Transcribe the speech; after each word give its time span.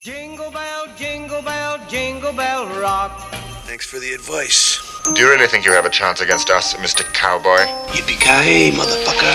Jingle 0.00 0.52
bell, 0.52 0.86
jingle 0.96 1.42
bell, 1.42 1.76
jingle 1.88 2.32
bell 2.32 2.68
rock. 2.80 3.10
Thanks 3.66 3.84
for 3.84 3.98
the 3.98 4.12
advice. 4.12 4.78
Do 5.02 5.20
you 5.20 5.28
really 5.28 5.48
think 5.48 5.64
you 5.64 5.72
have 5.72 5.86
a 5.86 5.90
chance 5.90 6.20
against 6.20 6.50
us, 6.50 6.74
Mr. 6.74 7.02
Cowboy? 7.12 7.66
Yippee-ki-yay, 7.90 8.70
motherfucker. 8.78 9.34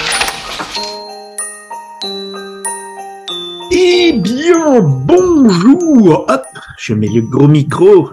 Eh 3.73 4.13
bien, 4.13 4.79
bonjour 4.79 6.25
Hop, 6.29 6.45
je 6.77 6.93
mets 6.93 7.09
le 7.09 7.23
gros 7.23 7.49
micro. 7.49 8.11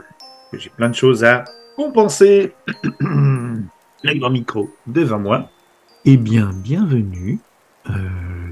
J'ai 0.52 0.70
plein 0.70 0.88
de 0.88 0.96
choses 0.96 1.22
à 1.22 1.44
compenser. 1.76 2.52
le 3.00 4.18
grand 4.18 4.30
micro 4.30 4.68
devant 4.88 5.20
moi. 5.20 5.48
Eh 6.04 6.16
bien, 6.16 6.50
bienvenue 6.52 7.38
euh, 7.88 7.92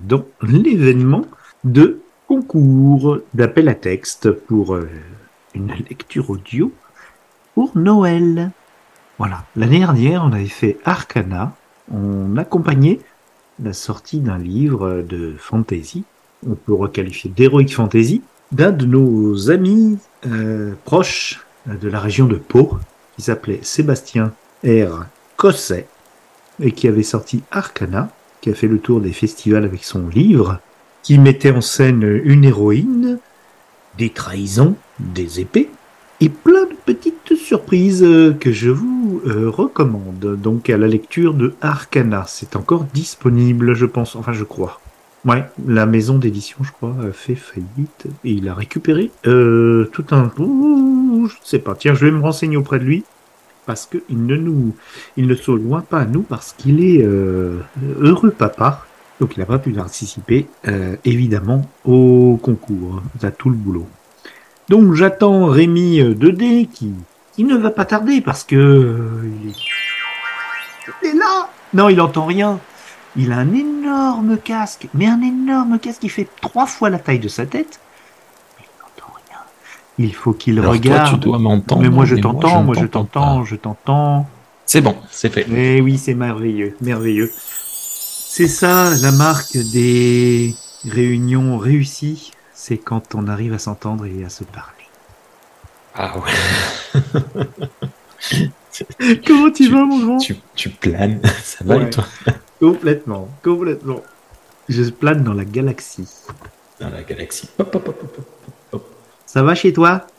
dans 0.04 0.24
l'événement 0.42 1.24
de 1.64 2.00
concours 2.28 3.18
d'appel 3.34 3.68
à 3.68 3.74
texte 3.74 4.30
pour 4.30 4.74
euh, 4.74 4.88
une 5.54 5.72
lecture 5.88 6.30
audio 6.30 6.72
pour 7.54 7.76
Noël. 7.76 8.50
Voilà, 9.18 9.44
l'année 9.56 9.80
dernière, 9.80 10.22
on 10.24 10.32
avait 10.32 10.46
fait 10.46 10.78
Arcana. 10.84 11.56
On 11.90 12.36
accompagnait 12.36 13.00
la 13.60 13.72
sortie 13.72 14.20
d'un 14.20 14.38
livre 14.38 15.02
de 15.02 15.34
fantasy 15.36 16.04
on 16.46 16.54
peut 16.54 16.74
requalifier 16.74 17.30
d'heroic 17.34 17.68
fantasy, 17.68 18.22
d'un 18.52 18.70
de 18.70 18.86
nos 18.86 19.50
amis 19.50 19.98
euh, 20.26 20.74
proches 20.84 21.44
de 21.66 21.88
la 21.88 22.00
région 22.00 22.26
de 22.26 22.36
Pau, 22.36 22.78
qui 23.16 23.22
s'appelait 23.22 23.60
Sébastien 23.62 24.32
R. 24.64 25.06
Cosset, 25.36 25.86
et 26.60 26.72
qui 26.72 26.88
avait 26.88 27.02
sorti 27.02 27.42
Arcana, 27.50 28.10
qui 28.40 28.50
a 28.50 28.54
fait 28.54 28.68
le 28.68 28.78
tour 28.78 29.00
des 29.00 29.12
festivals 29.12 29.64
avec 29.64 29.84
son 29.84 30.08
livre, 30.08 30.60
qui 31.08 31.18
mettait 31.18 31.52
en 31.52 31.62
scène 31.62 32.20
une 32.22 32.44
héroïne, 32.44 33.18
des 33.96 34.10
trahisons, 34.10 34.76
des 35.00 35.40
épées, 35.40 35.70
et 36.20 36.28
plein 36.28 36.64
de 36.64 36.74
petites 36.84 37.34
surprises 37.34 38.06
que 38.38 38.52
je 38.52 38.68
vous 38.68 39.22
euh, 39.26 39.48
recommande. 39.48 40.36
Donc 40.38 40.68
à 40.68 40.76
la 40.76 40.86
lecture 40.86 41.32
de 41.32 41.54
Arcana, 41.62 42.26
c'est 42.28 42.56
encore 42.56 42.84
disponible, 42.92 43.72
je 43.72 43.86
pense, 43.86 44.16
enfin 44.16 44.34
je 44.34 44.44
crois. 44.44 44.82
Ouais, 45.24 45.46
la 45.66 45.86
maison 45.86 46.18
d'édition, 46.18 46.58
je 46.60 46.72
crois, 46.72 46.94
a 47.02 47.10
fait 47.12 47.36
faillite 47.36 48.04
et 48.24 48.32
il 48.32 48.46
a 48.46 48.52
récupéré 48.52 49.10
euh, 49.26 49.88
tout 49.94 50.04
un. 50.10 50.30
Ouh, 50.36 51.26
je 51.26 51.36
sais 51.42 51.58
pas. 51.58 51.74
Tiens, 51.74 51.94
je 51.94 52.04
vais 52.04 52.12
me 52.12 52.20
renseigner 52.20 52.58
auprès 52.58 52.80
de 52.80 52.84
lui 52.84 53.02
parce 53.64 53.86
que 53.86 53.96
il 54.10 54.26
ne 54.26 54.36
nous, 54.36 54.74
il 55.16 55.26
ne 55.26 55.34
se 55.34 55.52
loin 55.52 55.80
pas 55.80 56.00
à 56.00 56.04
nous 56.04 56.20
parce 56.20 56.52
qu'il 56.52 56.84
est 56.84 57.02
euh, 57.02 57.60
heureux 57.98 58.30
papa, 58.30 58.84
donc 59.20 59.36
il 59.36 59.40
n'a 59.40 59.46
pas 59.46 59.58
pu 59.58 59.72
participer 59.72 60.46
euh, 60.66 60.96
évidemment 61.04 61.62
au 61.84 62.38
concours. 62.42 63.02
à 63.22 63.30
tout 63.30 63.50
le 63.50 63.56
boulot. 63.56 63.86
Donc 64.68 64.94
j'attends 64.94 65.46
Rémi 65.46 66.00
2D 66.00 66.68
qui, 66.68 66.92
qui 67.34 67.44
ne 67.44 67.56
va 67.56 67.70
pas 67.70 67.84
tarder 67.84 68.20
parce 68.20 68.44
que 68.44 68.56
euh, 68.56 69.30
il, 69.42 69.50
est... 69.50 69.54
il 71.02 71.08
est 71.08 71.14
là. 71.14 71.48
Non, 71.74 71.88
il 71.88 72.00
entend 72.00 72.26
rien. 72.26 72.58
Il 73.16 73.32
a 73.32 73.38
un 73.38 73.52
énorme 73.52 74.38
casque, 74.38 74.88
mais 74.94 75.06
un 75.06 75.20
énorme 75.22 75.78
casque 75.78 76.02
qui 76.02 76.08
fait 76.08 76.28
trois 76.40 76.66
fois 76.66 76.90
la 76.90 76.98
taille 76.98 77.18
de 77.18 77.28
sa 77.28 77.46
tête. 77.46 77.80
Il 78.60 78.64
n'entend 78.80 79.12
rien. 79.28 79.38
Il 79.98 80.14
faut 80.14 80.32
qu'il 80.32 80.60
regarde. 80.60 81.10
toi, 81.10 81.18
tu 81.18 81.24
dois 81.24 81.38
m'entendre. 81.38 81.82
mais 81.82 81.88
moi 81.88 82.04
je 82.04 82.16
t'entends, 82.16 82.62
moi 82.62 82.76
je 82.78 82.86
t'entends, 82.86 83.44
je 83.44 83.56
t'entends. 83.56 84.28
C'est 84.66 84.82
bon, 84.82 84.96
c'est 85.10 85.32
fait. 85.32 85.46
Eh 85.50 85.80
oui, 85.80 85.96
c'est 85.96 86.14
merveilleux, 86.14 86.76
merveilleux. 86.82 87.32
C'est 88.28 88.46
ça 88.46 88.94
la 88.96 89.10
marque 89.10 89.56
des 89.58 90.60
réunions 90.84 91.58
réussies, 91.58 92.30
c'est 92.52 92.78
quand 92.78 93.16
on 93.16 93.26
arrive 93.26 93.52
à 93.54 93.58
s'entendre 93.58 94.06
et 94.06 94.22
à 94.22 94.28
se 94.28 94.44
parler. 94.44 94.84
Ah 95.94 96.18
ouais. 96.18 96.32
Comment 99.26 99.50
tu, 99.50 99.68
Tu- 99.68 99.70
vas, 99.70 99.84
mon 99.84 99.98
grand? 99.98 100.32
tu, 100.34 100.42
tu 100.54 100.70
planes, 100.70 101.22
ça 101.44 101.64
va 101.64 101.76
Ouais. 101.76 101.82
et 101.82 101.90
toi? 101.90 102.08
Complètement, 102.60 103.38
complètement. 103.44 104.04
Je 104.68 104.84
plane 104.90 105.24
dans 105.24 105.34
la 105.34 105.44
galaxie. 105.44 106.24
Dans 106.80 106.90
la 106.90 107.04
galaxie. 107.04 107.50
Hop, 107.58 107.74
hop, 107.74 107.88
hop, 107.88 108.02
hop, 108.02 108.18
hop, 108.18 108.48
hop. 108.72 108.82
Ça 109.26 109.42
va 109.42 109.54
chez 109.54 109.72
toi? 109.72 110.12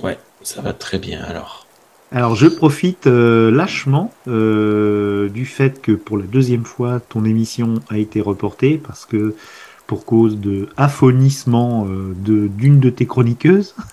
Ouais, 0.00 0.18
ça 0.42 0.62
va 0.62 0.72
très 0.72 1.00
bien 1.00 1.20
alors. 1.24 1.63
Alors 2.14 2.36
je 2.36 2.46
profite 2.46 3.08
euh, 3.08 3.50
lâchement 3.50 4.12
euh, 4.28 5.28
du 5.30 5.46
fait 5.46 5.82
que 5.82 5.90
pour 5.90 6.16
la 6.16 6.24
deuxième 6.24 6.64
fois 6.64 7.00
ton 7.00 7.24
émission 7.24 7.74
a 7.90 7.98
été 7.98 8.20
reportée 8.20 8.78
parce 8.78 9.04
que 9.04 9.34
pour 9.88 10.04
cause 10.04 10.38
de 10.38 10.68
affonissement 10.76 11.88
euh, 11.88 12.14
de 12.16 12.46
d'une 12.46 12.78
de 12.78 12.88
tes 12.88 13.06
chroniqueuses. 13.06 13.74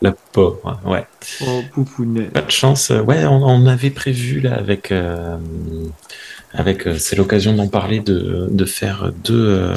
La 0.00 0.12
pauvre, 0.12 0.80
ouais. 0.84 1.04
Oh. 1.44 1.60
Pas 2.32 2.42
de 2.42 2.50
chance. 2.52 2.90
Ouais, 2.90 3.24
on, 3.24 3.42
on 3.42 3.66
avait 3.66 3.90
prévu 3.90 4.38
là 4.38 4.54
avec 4.54 4.94
avec 6.54 6.86
euh, 6.86 6.96
c'est 6.98 7.16
l'occasion 7.16 7.52
d'en 7.54 7.68
parler 7.68 8.00
de, 8.00 8.48
de 8.50 8.64
faire 8.64 9.12
deux 9.24 9.46
euh, 9.48 9.74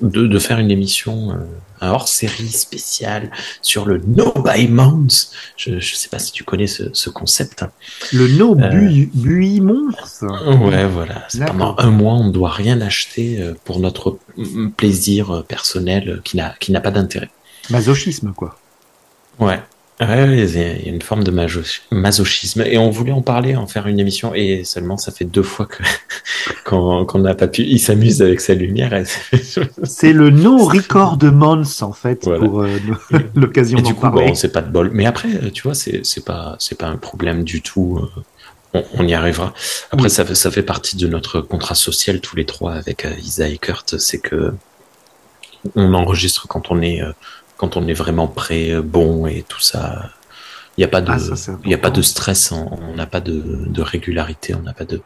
de, 0.00 0.26
de 0.26 0.38
faire 0.38 0.58
une 0.58 0.70
émission 0.70 1.32
euh, 1.32 1.34
un 1.82 1.90
hors 1.92 2.08
série 2.08 2.48
spéciale 2.48 3.30
sur 3.62 3.86
le 3.86 4.02
No 4.06 4.32
Buy 4.44 4.68
Month. 4.68 5.30
Je 5.56 5.78
je 5.80 5.94
sais 5.94 6.08
pas 6.08 6.18
si 6.18 6.30
tu 6.30 6.44
connais 6.44 6.66
ce, 6.66 6.84
ce 6.92 7.08
concept. 7.10 7.62
hein. 7.62 7.70
Le 8.12 8.28
no 8.28 8.54
Euh. 8.60 8.68
bu 8.68 9.10
buimons. 9.14 9.90
Ouais, 10.22 10.86
voilà. 10.86 11.26
Pendant 11.46 11.74
un 11.78 11.90
mois, 11.90 12.14
on 12.14 12.24
ne 12.24 12.32
doit 12.32 12.50
rien 12.50 12.80
acheter 12.82 13.42
pour 13.64 13.80
notre 13.80 14.18
plaisir 14.76 15.42
personnel 15.48 16.20
qui 16.22 16.36
n'a 16.36 16.54
qui 16.60 16.70
n'a 16.72 16.80
pas 16.82 16.90
d'intérêt. 16.90 17.30
Masochisme 17.70 18.32
quoi. 18.34 18.58
Ouais. 19.38 19.60
Ouais, 20.00 20.44
il 20.46 20.58
y 20.58 20.88
a 20.88 20.88
une 20.90 21.02
forme 21.02 21.24
de 21.24 21.30
masochisme 21.90 22.62
et 22.64 22.78
on 22.78 22.88
voulait 22.88 23.12
en 23.12 23.20
parler, 23.20 23.54
en 23.54 23.66
faire 23.66 23.86
une 23.86 24.00
émission 24.00 24.32
et 24.34 24.64
seulement 24.64 24.96
ça 24.96 25.12
fait 25.12 25.26
deux 25.26 25.42
fois 25.42 25.66
que 25.66 25.82
qu'on 26.64 27.18
n'a 27.18 27.34
pas 27.34 27.48
pu. 27.48 27.62
Il 27.62 27.78
s'amuse 27.78 28.22
avec 28.22 28.40
sa 28.40 28.54
lumière. 28.54 28.92
C'est 29.84 30.12
le 30.14 30.30
no 30.30 30.56
record 30.64 31.18
month 31.24 31.82
en 31.82 31.92
fait 31.92 32.24
Voilà. 32.24 32.38
pour 32.46 32.62
euh, 32.62 32.78
l'occasion 33.34 33.78
d'en 33.78 33.88
du 33.88 33.94
coup, 33.94 34.00
parler. 34.00 34.28
bon, 34.28 34.34
c'est 34.34 34.52
pas 34.52 34.62
de 34.62 34.70
bol. 34.70 34.90
Mais 34.94 35.04
après, 35.04 35.28
tu 35.52 35.62
vois, 35.62 35.74
c'est 35.74 36.02
pas 36.24 36.56
pas 36.78 36.86
un 36.86 36.96
problème 36.96 37.44
du 37.44 37.60
tout. 37.60 38.00
euh, 38.02 38.22
On, 38.72 38.84
on 38.94 39.06
y 39.08 39.12
arrivera. 39.14 39.52
Après, 39.90 40.04
Oui. 40.04 40.10
ça 40.10 40.24
fait 40.24 40.34
ça 40.34 40.50
fait 40.50 40.62
partie 40.62 40.96
de 40.96 41.08
notre 41.08 41.40
contrat 41.42 41.74
social 41.74 42.20
tous 42.22 42.36
les 42.36 42.46
trois 42.46 42.72
avec 42.72 43.04
euh, 43.04 43.10
Isa 43.22 43.48
et 43.48 43.58
Kurt. 43.58 43.98
C'est 43.98 44.18
que 44.20 44.54
on 45.74 45.92
enregistre 45.92 46.48
quand 46.48 46.70
on 46.70 46.80
est 46.80 47.02
euh, 47.02 47.12
quand 47.60 47.76
on 47.76 47.86
est 47.88 47.92
vraiment 47.92 48.26
prêt, 48.26 48.70
euh, 48.70 48.80
bon 48.80 49.26
et 49.26 49.44
tout 49.46 49.60
ça. 49.60 50.08
Il 50.78 50.80
n'y 50.80 50.84
a 50.84 50.88
pas 50.88 51.02
de 51.02 51.10
Ah, 51.10 51.18
il 51.66 51.74
a 51.74 51.78
pas 51.78 51.90
de 51.90 52.00
stress. 52.00 52.52
On 52.52 52.94
n'a 52.96 53.04
pas 53.04 53.20
de, 53.20 53.42
de 53.66 53.82
régularité. 53.82 54.54
On 54.54 54.62
n'a 54.62 54.72
pas 54.72 54.86
de 54.86 55.02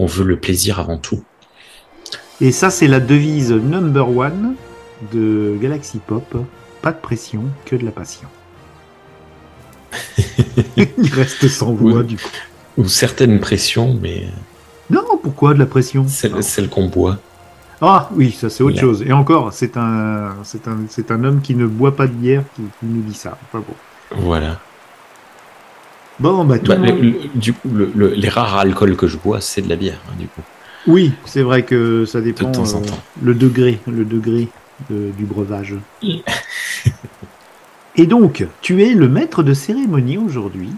on 0.00 0.06
veut 0.06 0.24
le 0.24 0.36
plaisir 0.40 0.80
avant 0.80 0.98
tout. 0.98 1.22
Et 2.40 2.50
ça 2.50 2.70
c'est 2.70 2.88
la 2.88 2.98
devise 2.98 3.52
number 3.52 4.08
one 4.08 4.56
de 5.12 5.56
Galaxy 5.62 6.00
Pop. 6.04 6.36
Pas 6.82 6.90
de 6.90 6.98
pression, 6.98 7.44
que 7.64 7.76
de 7.76 7.84
la 7.84 7.92
passion. 7.92 8.26
Il 10.76 11.14
reste 11.14 11.46
sans 11.46 11.72
voix 11.74 12.02
du 12.02 12.16
coup. 12.16 12.28
Ou 12.76 12.88
certaines 12.88 13.38
pressions, 13.38 13.96
mais 14.02 14.24
Non, 14.90 15.04
pourquoi 15.22 15.54
de 15.54 15.60
la 15.60 15.66
pression? 15.66 16.08
celle, 16.08 16.42
celle 16.42 16.68
qu'on 16.68 16.88
boit. 16.88 17.18
Ah 17.80 18.08
oui, 18.14 18.30
ça 18.32 18.48
c'est 18.50 18.62
autre 18.62 18.78
chose. 18.78 19.02
Et 19.06 19.12
encore, 19.12 19.52
c'est 19.52 19.76
un, 19.76 20.36
c'est 20.44 20.66
un, 20.68 20.76
c'est 20.88 21.10
un 21.10 21.22
homme 21.24 21.40
qui 21.42 21.54
ne 21.54 21.66
boit 21.66 21.96
pas 21.96 22.06
de 22.06 22.12
bière 22.12 22.42
qui, 22.54 22.62
qui 22.62 22.86
nous 22.86 23.02
dit 23.02 23.14
ça. 23.14 23.36
Enfin 23.48 23.64
bon. 23.66 23.74
Voilà. 24.22 24.58
Bon, 26.20 26.44
bah 26.44 26.58
tout 26.58 26.68
Bah, 26.68 26.76
le 26.76 26.86
le- 26.86 26.92
monde- 26.92 27.02
le- 27.34 27.40
du 27.40 27.52
coup, 27.52 27.68
le- 27.74 27.90
le- 27.94 28.14
les 28.14 28.28
rares 28.28 28.56
alcools 28.56 28.96
que 28.96 29.06
je 29.08 29.16
bois, 29.16 29.40
c'est 29.40 29.62
de 29.62 29.68
la 29.68 29.76
bière, 29.76 29.98
hein, 30.08 30.14
du 30.18 30.26
coup. 30.28 30.42
Oui, 30.86 31.12
c'est 31.24 31.42
vrai 31.42 31.64
que 31.64 32.04
ça 32.04 32.20
dépend. 32.20 32.50
De 32.50 32.54
temps 32.54 32.74
en 32.74 32.82
euh, 32.82 32.84
temps. 32.86 32.98
le 33.22 33.34
degré, 33.34 33.80
le 33.88 34.04
degré 34.04 34.48
de- 34.90 35.10
du 35.16 35.24
breuvage. 35.24 35.74
Et 37.96 38.06
donc, 38.06 38.46
tu 38.60 38.82
es 38.82 38.94
le 38.94 39.08
maître 39.08 39.42
de 39.42 39.54
cérémonie 39.54 40.18
aujourd'hui. 40.18 40.70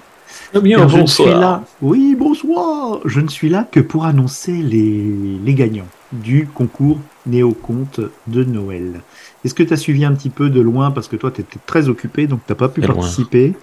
Ne 0.55 1.07
suis 1.07 1.25
là. 1.25 1.63
Oui, 1.83 2.15
bonsoir. 2.43 3.01
Je 3.05 3.21
ne 3.21 3.29
suis 3.29 3.49
là 3.49 3.67
que 3.71 3.81
pour 3.81 4.05
annoncer 4.05 4.53
les, 4.53 5.39
les 5.45 5.55
gagnants 5.55 5.89
du 6.13 6.47
concours 6.47 6.99
Néo-Conte 7.27 8.01
de 8.27 8.45
Noël. 8.45 9.01
Est-ce 9.45 9.55
que 9.55 9.63
tu 9.63 9.73
as 9.73 9.77
suivi 9.77 10.05
un 10.05 10.15
petit 10.15 10.31
peu 10.31 10.51
de 10.51 10.61
loin? 10.61 10.91
Parce 10.91 11.09
que 11.09 11.17
toi, 11.17 11.31
tu 11.31 11.41
étais 11.41 11.59
très 11.67 11.89
occupé, 11.89 12.27
donc 12.27 12.41
tu 12.47 12.53
n'as 12.53 12.57
pas 12.57 12.69
pu 12.69 12.81
participer 12.81 13.55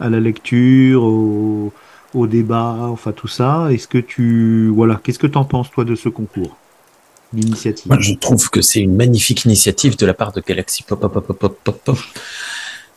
à 0.00 0.10
la 0.10 0.20
lecture, 0.20 1.04
au, 1.04 1.72
au 2.14 2.26
débat, 2.26 2.76
enfin 2.80 3.12
tout 3.12 3.28
ça. 3.28 3.68
Est-ce 3.72 3.88
que 3.88 3.98
tu. 3.98 4.68
Voilà, 4.68 5.00
qu'est-ce 5.02 5.18
que 5.18 5.26
tu 5.26 5.38
en 5.38 5.44
penses, 5.44 5.70
toi, 5.70 5.84
de 5.84 5.94
ce 5.94 6.08
concours? 6.08 6.56
L'initiative. 7.32 7.88
Moi, 7.88 8.00
je 8.00 8.14
trouve 8.14 8.48
que 8.48 8.62
c'est 8.62 8.80
une 8.80 8.94
magnifique 8.94 9.44
initiative 9.44 9.96
de 9.96 10.06
la 10.06 10.14
part 10.14 10.30
de 10.32 10.40
Galaxy 10.40 10.84
Pop 10.84 11.00
Pop 11.00 11.12
Pop 11.12 11.26
Pop 11.26 11.58
Pop 11.64 11.80
Pop 11.84 11.98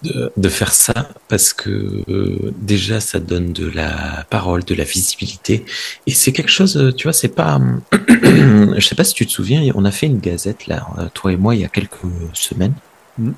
de, 0.03 0.31
de 0.35 0.49
faire 0.49 0.73
ça 0.73 1.09
parce 1.27 1.53
que 1.53 2.03
euh, 2.09 2.53
déjà 2.57 2.99
ça 2.99 3.19
donne 3.19 3.51
de 3.51 3.67
la 3.67 4.25
parole, 4.29 4.63
de 4.63 4.75
la 4.75 4.83
visibilité 4.83 5.65
et 6.05 6.11
c'est 6.11 6.31
quelque 6.31 6.51
chose, 6.51 6.77
euh, 6.77 6.91
tu 6.91 7.03
vois, 7.03 7.13
c'est 7.13 7.29
pas. 7.29 7.59
je 7.91 8.79
sais 8.79 8.95
pas 8.95 9.03
si 9.03 9.13
tu 9.13 9.25
te 9.25 9.31
souviens, 9.31 9.63
on 9.75 9.85
a 9.85 9.91
fait 9.91 10.07
une 10.07 10.19
gazette 10.19 10.67
là, 10.67 10.87
euh, 10.99 11.07
toi 11.13 11.33
et 11.33 11.37
moi, 11.37 11.55
il 11.55 11.61
y 11.61 11.65
a 11.65 11.69
quelques 11.69 11.97
semaines. 12.33 12.73
Mhm. 13.17 13.33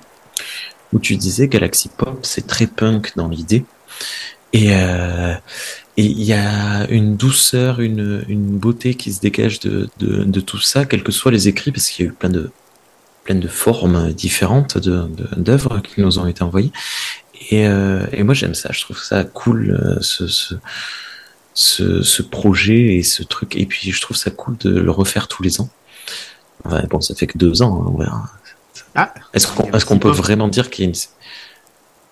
où 0.91 0.99
tu 0.99 1.15
disais 1.15 1.47
Galaxy 1.47 1.89
Pop, 1.89 2.19
c'est 2.23 2.45
très 2.45 2.67
punk 2.67 3.13
dans 3.15 3.29
l'idée. 3.29 3.63
Et 4.51 4.73
euh, 4.73 5.35
et 5.97 6.03
il 6.05 6.23
y 6.23 6.31
a 6.33 6.89
une 6.89 7.17
douceur, 7.17 7.81
une, 7.81 8.23
une 8.29 8.57
beauté 8.57 8.95
qui 8.95 9.11
se 9.11 9.19
dégage 9.19 9.59
de, 9.59 9.89
de, 9.99 10.23
de 10.23 10.39
tout 10.39 10.59
ça, 10.59 10.85
quels 10.85 11.03
que 11.03 11.11
soient 11.11 11.31
les 11.31 11.49
écrits, 11.49 11.71
parce 11.73 11.89
qu'il 11.89 12.05
y 12.05 12.07
a 12.07 12.11
eu 12.11 12.15
plein 12.15 12.29
de 12.29 12.51
plein 13.29 13.39
de 13.39 13.47
formes 13.47 14.11
différentes 14.11 14.79
de 14.79 15.07
d'œuvres 15.37 15.81
qui 15.81 16.01
nous 16.01 16.17
ont 16.17 16.25
été 16.25 16.41
envoyées. 16.43 16.71
Et, 17.51 17.67
euh, 17.67 18.05
et 18.11 18.23
moi 18.23 18.33
j'aime 18.33 18.55
ça, 18.55 18.69
je 18.71 18.81
trouve 18.81 18.97
ça 19.01 19.23
cool 19.23 19.79
euh, 19.79 19.97
ce, 20.01 20.27
ce 20.27 20.55
ce, 21.53 22.01
ce 22.01 22.21
projet 22.23 22.95
et 22.95 23.03
ce 23.03 23.21
truc. 23.21 23.55
Et 23.55 23.65
puis 23.67 23.91
je 23.91 24.01
trouve 24.01 24.17
ça 24.17 24.31
cool 24.31 24.57
de 24.57 24.71
le 24.71 24.89
refaire 24.91 25.27
tous 25.27 25.43
les 25.43 25.61
ans. 25.61 25.69
Ouais, 26.65 26.85
bon, 26.89 27.01
ça 27.01 27.13
fait 27.13 27.27
que 27.27 27.37
deux 27.37 27.61
ans, 27.61 27.83
hein, 27.83 27.91
on 27.93 27.97
verra. 27.97 28.23
Ah, 28.95 29.13
Est-ce 29.33 29.85
qu'on 29.85 29.99
peut 29.99 30.09
vraiment 30.09 30.47
dire 30.47 30.69
qu'il 30.71 30.85
y 30.85 30.87
a 30.87 30.89
une 30.89 30.97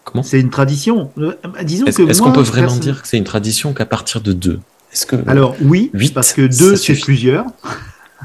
comment? 0.03 0.21
C'est 0.23 0.39
une 0.39 0.51
tradition. 0.51 1.11
Euh, 1.17 1.33
Disons 1.63 1.87
Est-ce 1.87 2.21
qu'on 2.21 2.31
peut 2.31 2.41
vraiment 2.41 2.75
dire 2.75 3.01
que 3.01 3.07
c'est 3.07 3.17
une 3.17 3.23
tradition 3.23 3.73
qu'à 3.73 3.87
partir 3.87 4.21
de 4.21 4.33
deux? 4.33 4.59
Est-ce 4.93 5.07
que 5.07 5.15
Alors 5.27 5.55
oui, 5.61 5.91
parce 6.13 6.33
que 6.33 6.45
deux 6.45 6.75
c'est 6.75 6.93
plusieurs. 6.93 7.45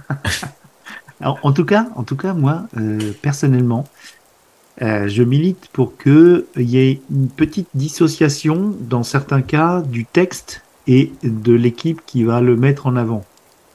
Alors, 1.22 1.38
en 1.44 1.52
tout 1.52 1.64
cas, 1.64 1.86
en 1.94 2.02
tout 2.02 2.16
cas, 2.16 2.34
moi 2.34 2.66
euh, 2.76 3.12
personnellement, 3.22 3.86
euh, 4.82 5.06
je 5.06 5.22
milite 5.22 5.68
pour 5.72 5.96
que 5.96 6.46
il 6.56 6.68
y 6.68 6.78
ait 6.78 7.00
une 7.10 7.28
petite 7.28 7.68
dissociation 7.74 8.74
dans 8.80 9.04
certains 9.04 9.40
cas 9.40 9.82
du 9.82 10.04
texte 10.04 10.62
et 10.88 11.12
de 11.22 11.52
l'équipe 11.52 12.00
qui 12.06 12.24
va 12.24 12.40
le 12.40 12.56
mettre 12.56 12.88
en 12.88 12.96
avant. 12.96 13.24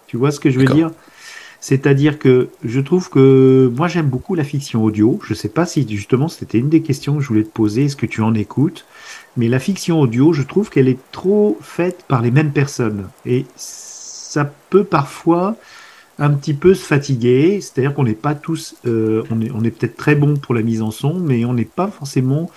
Tu 0.07 0.17
vois 0.17 0.31
ce 0.31 0.41
que 0.41 0.49
je 0.49 0.59
veux 0.59 0.65
dire? 0.65 0.91
C'est-à-dire 1.61 2.19
que 2.19 2.49
je 2.65 2.81
trouve 2.81 3.09
que 3.09 3.71
moi 3.75 3.87
j'aime 3.87 4.07
beaucoup 4.07 4.35
la 4.35 4.43
fiction 4.43 4.83
audio. 4.83 5.17
Je 5.23 5.33
sais 5.33 5.49
pas 5.49 5.65
si 5.65 5.87
justement 5.89 6.27
c'était 6.27 6.57
une 6.57 6.69
des 6.69 6.81
questions 6.81 7.15
que 7.15 7.21
je 7.21 7.29
voulais 7.29 7.43
te 7.43 7.49
poser. 7.49 7.85
Est-ce 7.85 7.95
que 7.95 8.05
tu 8.05 8.21
en 8.21 8.33
écoutes? 8.33 8.85
Mais 9.37 9.47
la 9.47 9.59
fiction 9.59 10.01
audio, 10.01 10.33
je 10.33 10.43
trouve 10.43 10.69
qu'elle 10.69 10.89
est 10.89 10.99
trop 11.13 11.57
faite 11.61 12.03
par 12.09 12.21
les 12.21 12.31
mêmes 12.31 12.51
personnes 12.51 13.07
et 13.25 13.45
ça 13.55 14.51
peut 14.69 14.83
parfois 14.83 15.55
un 16.19 16.31
petit 16.31 16.53
peu 16.53 16.73
se 16.73 16.85
fatiguer. 16.85 17.59
C'est-à-dire 17.61 17.93
qu'on 17.93 18.03
n'est 18.03 18.13
pas 18.13 18.35
tous, 18.35 18.75
euh, 18.85 19.23
on 19.31 19.41
est, 19.41 19.51
on 19.51 19.63
est 19.63 19.71
peut-être 19.71 19.97
très 19.97 20.15
bon 20.15 20.35
pour 20.35 20.55
la 20.55 20.61
mise 20.61 20.81
en 20.81 20.91
son, 20.91 21.15
mais 21.15 21.45
on 21.45 21.53
n'est 21.53 21.65
pas 21.65 21.87
forcément 21.87 22.49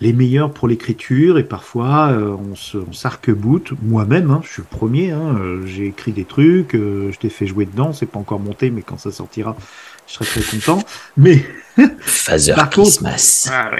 les 0.00 0.12
meilleurs 0.12 0.52
pour 0.52 0.66
l'écriture 0.66 1.38
et 1.38 1.44
parfois 1.44 2.08
euh, 2.10 2.34
on 2.36 2.92
s'arc-boute 2.92 3.72
moi-même 3.80 4.30
hein, 4.32 4.40
je 4.44 4.50
suis 4.50 4.62
le 4.62 4.76
premier 4.76 5.12
hein, 5.12 5.36
euh, 5.38 5.64
j'ai 5.66 5.86
écrit 5.86 6.10
des 6.10 6.24
trucs 6.24 6.74
euh, 6.74 7.12
je 7.12 7.18
t'ai 7.20 7.28
fait 7.28 7.46
jouer 7.46 7.64
dedans 7.64 7.92
c'est 7.92 8.04
pas 8.06 8.18
encore 8.18 8.40
monté 8.40 8.70
mais 8.70 8.82
quand 8.82 8.98
ça 8.98 9.12
sortira 9.12 9.56
je 10.08 10.14
serai 10.14 10.24
très 10.26 10.42
content 10.58 10.82
mais 11.16 11.44
Father 12.00 12.54
Par 12.56 12.70
contre- 12.70 12.88
Christmas 12.88 13.48
ah 13.52 13.70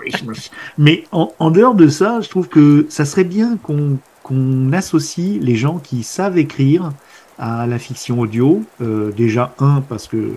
Christmas. 0.00 0.50
Mais 0.76 1.04
en, 1.12 1.32
en 1.38 1.50
dehors 1.52 1.76
de 1.76 1.86
ça, 1.88 2.20
je 2.20 2.28
trouve 2.28 2.48
que 2.48 2.86
ça 2.88 3.04
serait 3.04 3.24
bien 3.24 3.56
qu'on 3.58 3.98
qu'on 4.24 4.72
associe 4.72 5.38
les 5.40 5.56
gens 5.56 5.78
qui 5.78 6.02
savent 6.02 6.36
écrire 6.38 6.92
à 7.38 7.66
la 7.66 7.78
fiction 7.78 8.20
audio. 8.20 8.62
Euh, 8.80 9.10
déjà, 9.12 9.54
un, 9.58 9.80
parce 9.80 10.06
que 10.08 10.32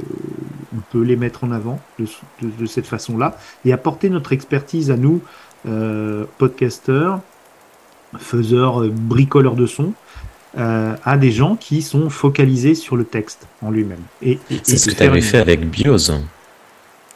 on 0.75 0.81
peut 0.91 1.01
les 1.03 1.15
mettre 1.15 1.43
en 1.43 1.51
avant 1.51 1.79
de, 1.99 2.05
de- 2.41 2.49
de 2.59 2.65
cette 2.65 2.87
façon-là, 2.87 3.37
et 3.65 3.73
apporter 3.73 4.09
notre 4.09 4.33
expertise 4.33 4.91
à 4.91 4.97
nous, 4.97 5.21
euh, 5.67 6.25
podcasteurs, 6.37 7.19
faiseurs, 8.17 8.81
euh, 8.83 8.89
bricoleurs 8.91 9.55
de 9.55 9.65
son, 9.65 9.93
euh, 10.57 10.95
à 11.03 11.17
des 11.17 11.31
gens 11.31 11.55
qui 11.55 11.81
sont 11.81 12.09
focalisés 12.09 12.75
sur 12.75 12.95
le 12.95 13.03
texte 13.03 13.47
en 13.61 13.71
lui-même. 13.71 13.99
Et, 14.21 14.39
et- 14.49 14.59
C'est 14.63 14.77
ce 14.77 14.89
que 14.89 14.95
tu 14.95 15.03
avais 15.03 15.21
fait 15.21 15.39
avec 15.39 15.69
Bios. 15.69 16.11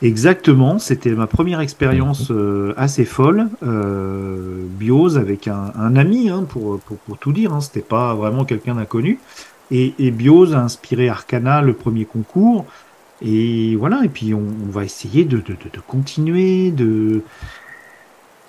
Exactement, 0.02 0.80
c'était 0.80 1.10
ma 1.12 1.28
première 1.28 1.60
expérience 1.60 2.31
euh, 2.31 2.74
assez 2.78 3.04
folle, 3.04 3.50
euh, 3.64 4.64
biose 4.70 5.18
avec 5.18 5.50
un, 5.50 5.74
un 5.78 5.98
ami, 5.98 6.30
hein, 6.30 6.46
pour, 6.48 6.80
pour, 6.80 6.96
pour 6.98 7.18
tout 7.18 7.34
dire, 7.34 7.54
hein, 7.54 7.60
c'était 7.60 7.81
pas 7.81 8.14
vraiment 8.16 8.46
quelqu'un 8.46 8.76
d'inconnu. 8.76 9.20
Et, 9.71 10.12
biose 10.12 10.54
a 10.56 10.62
inspiré 10.62 11.10
Arcana 11.10 11.62
le 11.62 11.74
premier 11.74 12.06
concours, 12.06 12.66
et 13.21 13.75
voilà. 13.75 14.01
Et 14.04 14.10
puis 14.10 14.33
on, 14.33 14.44
va 14.69 14.83
essayer 14.83 15.25
de, 15.25 15.42
continuer, 15.88 16.71
de 16.71 17.24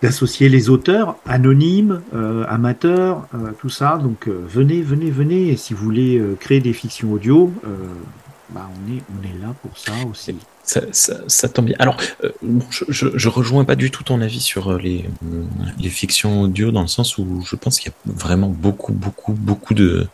d'associer 0.02 0.49
les 0.49 0.70
auteurs 0.70 1.17
anonymes, 1.26 2.00
euh, 2.14 2.46
amateurs, 2.49 3.28
euh, 3.34 3.50
tout 3.61 3.69
ça. 3.69 3.99
Donc 3.99 4.28
euh, 4.28 4.40
venez, 4.49 4.81
venez, 4.81 5.11
venez. 5.11 5.49
Et 5.49 5.56
si 5.56 5.75
vous 5.75 5.84
voulez 5.84 6.22
créer 6.40 6.61
des 6.61 6.72
fictions 6.72 7.12
audio, 7.12 7.52
bah 8.50 8.69
on 8.69 8.96
est 8.96 9.02
on 9.11 9.22
est 9.22 9.46
là 9.46 9.55
pour 9.61 9.76
ça 9.76 9.93
aussi. 10.11 10.37
Ça, 10.62 10.82
ça, 10.93 11.49
tombe 11.49 11.64
bien. 11.64 11.76
Alors, 11.81 11.96
je, 12.70 12.84
je, 12.88 13.08
je 13.12 13.28
rejoins 13.28 13.64
pas 13.64 13.75
du 13.75 13.90
tout 13.90 14.05
ton 14.05 14.20
avis 14.20 14.38
sur 14.38 14.78
les, 14.78 15.05
les 15.81 15.88
fictions 15.88 16.43
audio 16.43 16.70
dans 16.70 16.82
le 16.82 16.87
sens 16.87 17.19
où 17.19 17.43
je 17.44 17.56
pense 17.56 17.81
qu'il 17.81 17.90
y 17.90 17.93
a 17.93 18.12
vraiment 18.14 18.50
beaucoup, 18.50 18.93
beaucoup, 18.93 19.32
beaucoup 19.32 19.75
de, 19.75 20.06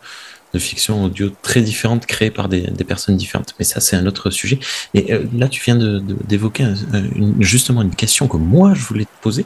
de 0.57 0.61
fictions 0.71 1.05
audio 1.05 1.27
très 1.43 1.61
différentes 1.71 2.05
créées 2.07 2.31
par 2.31 2.49
des, 2.49 2.63
des 2.81 2.85
personnes 2.93 3.17
différentes. 3.25 3.55
Mais 3.59 3.65
ça, 3.73 3.79
c'est 3.81 3.97
un 3.97 4.07
autre 4.07 4.31
sujet. 4.31 4.59
Et 4.95 5.13
euh, 5.13 5.25
là, 5.43 5.49
tu 5.49 5.61
viens 5.67 5.77
de- 5.77 5.99
de- 6.09 6.17
d'évoquer 6.31 6.65
un- 6.65 6.75
une- 7.15 7.35
justement 7.43 7.83
une 7.83 7.95
question 7.95 8.25
que 8.33 8.39
moi, 8.39 8.69
je 8.75 8.83
voulais 8.89 9.05
te 9.05 9.19
poser. 9.27 9.45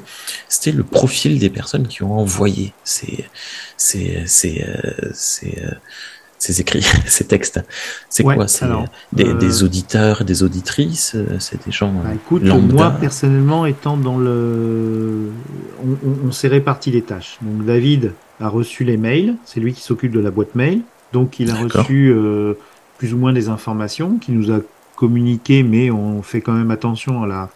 C'était 0.49 0.73
le 0.81 0.85
profil 0.85 1.39
des 1.39 1.51
personnes 1.51 1.87
qui 1.89 2.03
ont 2.03 2.15
envoyé 2.19 2.73
ces, 2.85 3.25
ces, 3.77 4.23
ces, 4.27 4.55
euh, 4.69 5.11
ces, 5.15 5.53
euh, 5.65 5.71
ces 6.39 6.61
écrits, 6.63 6.87
ces 7.07 7.27
textes. 7.27 7.61
C'est 8.09 8.25
Ouais, 8.25 8.35
quoi? 8.37 8.49
C'est 8.49 8.67
des, 9.13 9.27
euh, 9.27 9.35
des 9.39 9.63
auditeurs, 9.63 10.25
des 10.25 10.43
auditrices 10.43 11.17
C'est 11.39 11.67
des 11.67 11.73
gens 11.73 11.93
Bah, 11.93 12.15
écoute, 12.15 12.43
lambda 12.45 12.75
moi 12.75 12.91
personnellement 13.01 13.67
étant 13.67 13.97
dans 13.99 14.19
le, 14.19 15.31
on, 15.85 15.91
on- 16.09 16.29
on 16.29 16.33
s'est 16.33 16.49
réparti 16.49 16.91
les 16.91 17.03
tâches. 17.03 17.37
Donc 17.43 17.67
David 17.67 18.13
a 18.41 18.49
reçu 18.49 18.85
les 18.85 18.97
mails, 18.97 19.35
c'est 19.45 19.61
lui 19.61 19.75
qui 19.75 19.83
s'occupe 19.83 20.13
de 20.13 20.21
la 20.21 20.31
boîte 20.31 20.55
mail. 20.55 20.81
Donc 21.13 21.41
il 21.41 21.51
a 21.51 21.55
reçu 21.55 22.13
euh, 22.13 22.55
plus 22.99 23.15
ou 23.15 23.19
moins 23.19 23.33
des 23.33 23.49
informations 23.49 24.19
qu'il 24.19 24.39
nous 24.39 24.53
a 24.53 24.61
communiquées, 24.97 25.63
mais 25.63 25.91
on 25.91 26.23
fait 26.23 26.41
quand 26.41 26.53
même 26.53 26.71
attention 26.71 27.23
à 27.23 27.27
la 27.27 27.49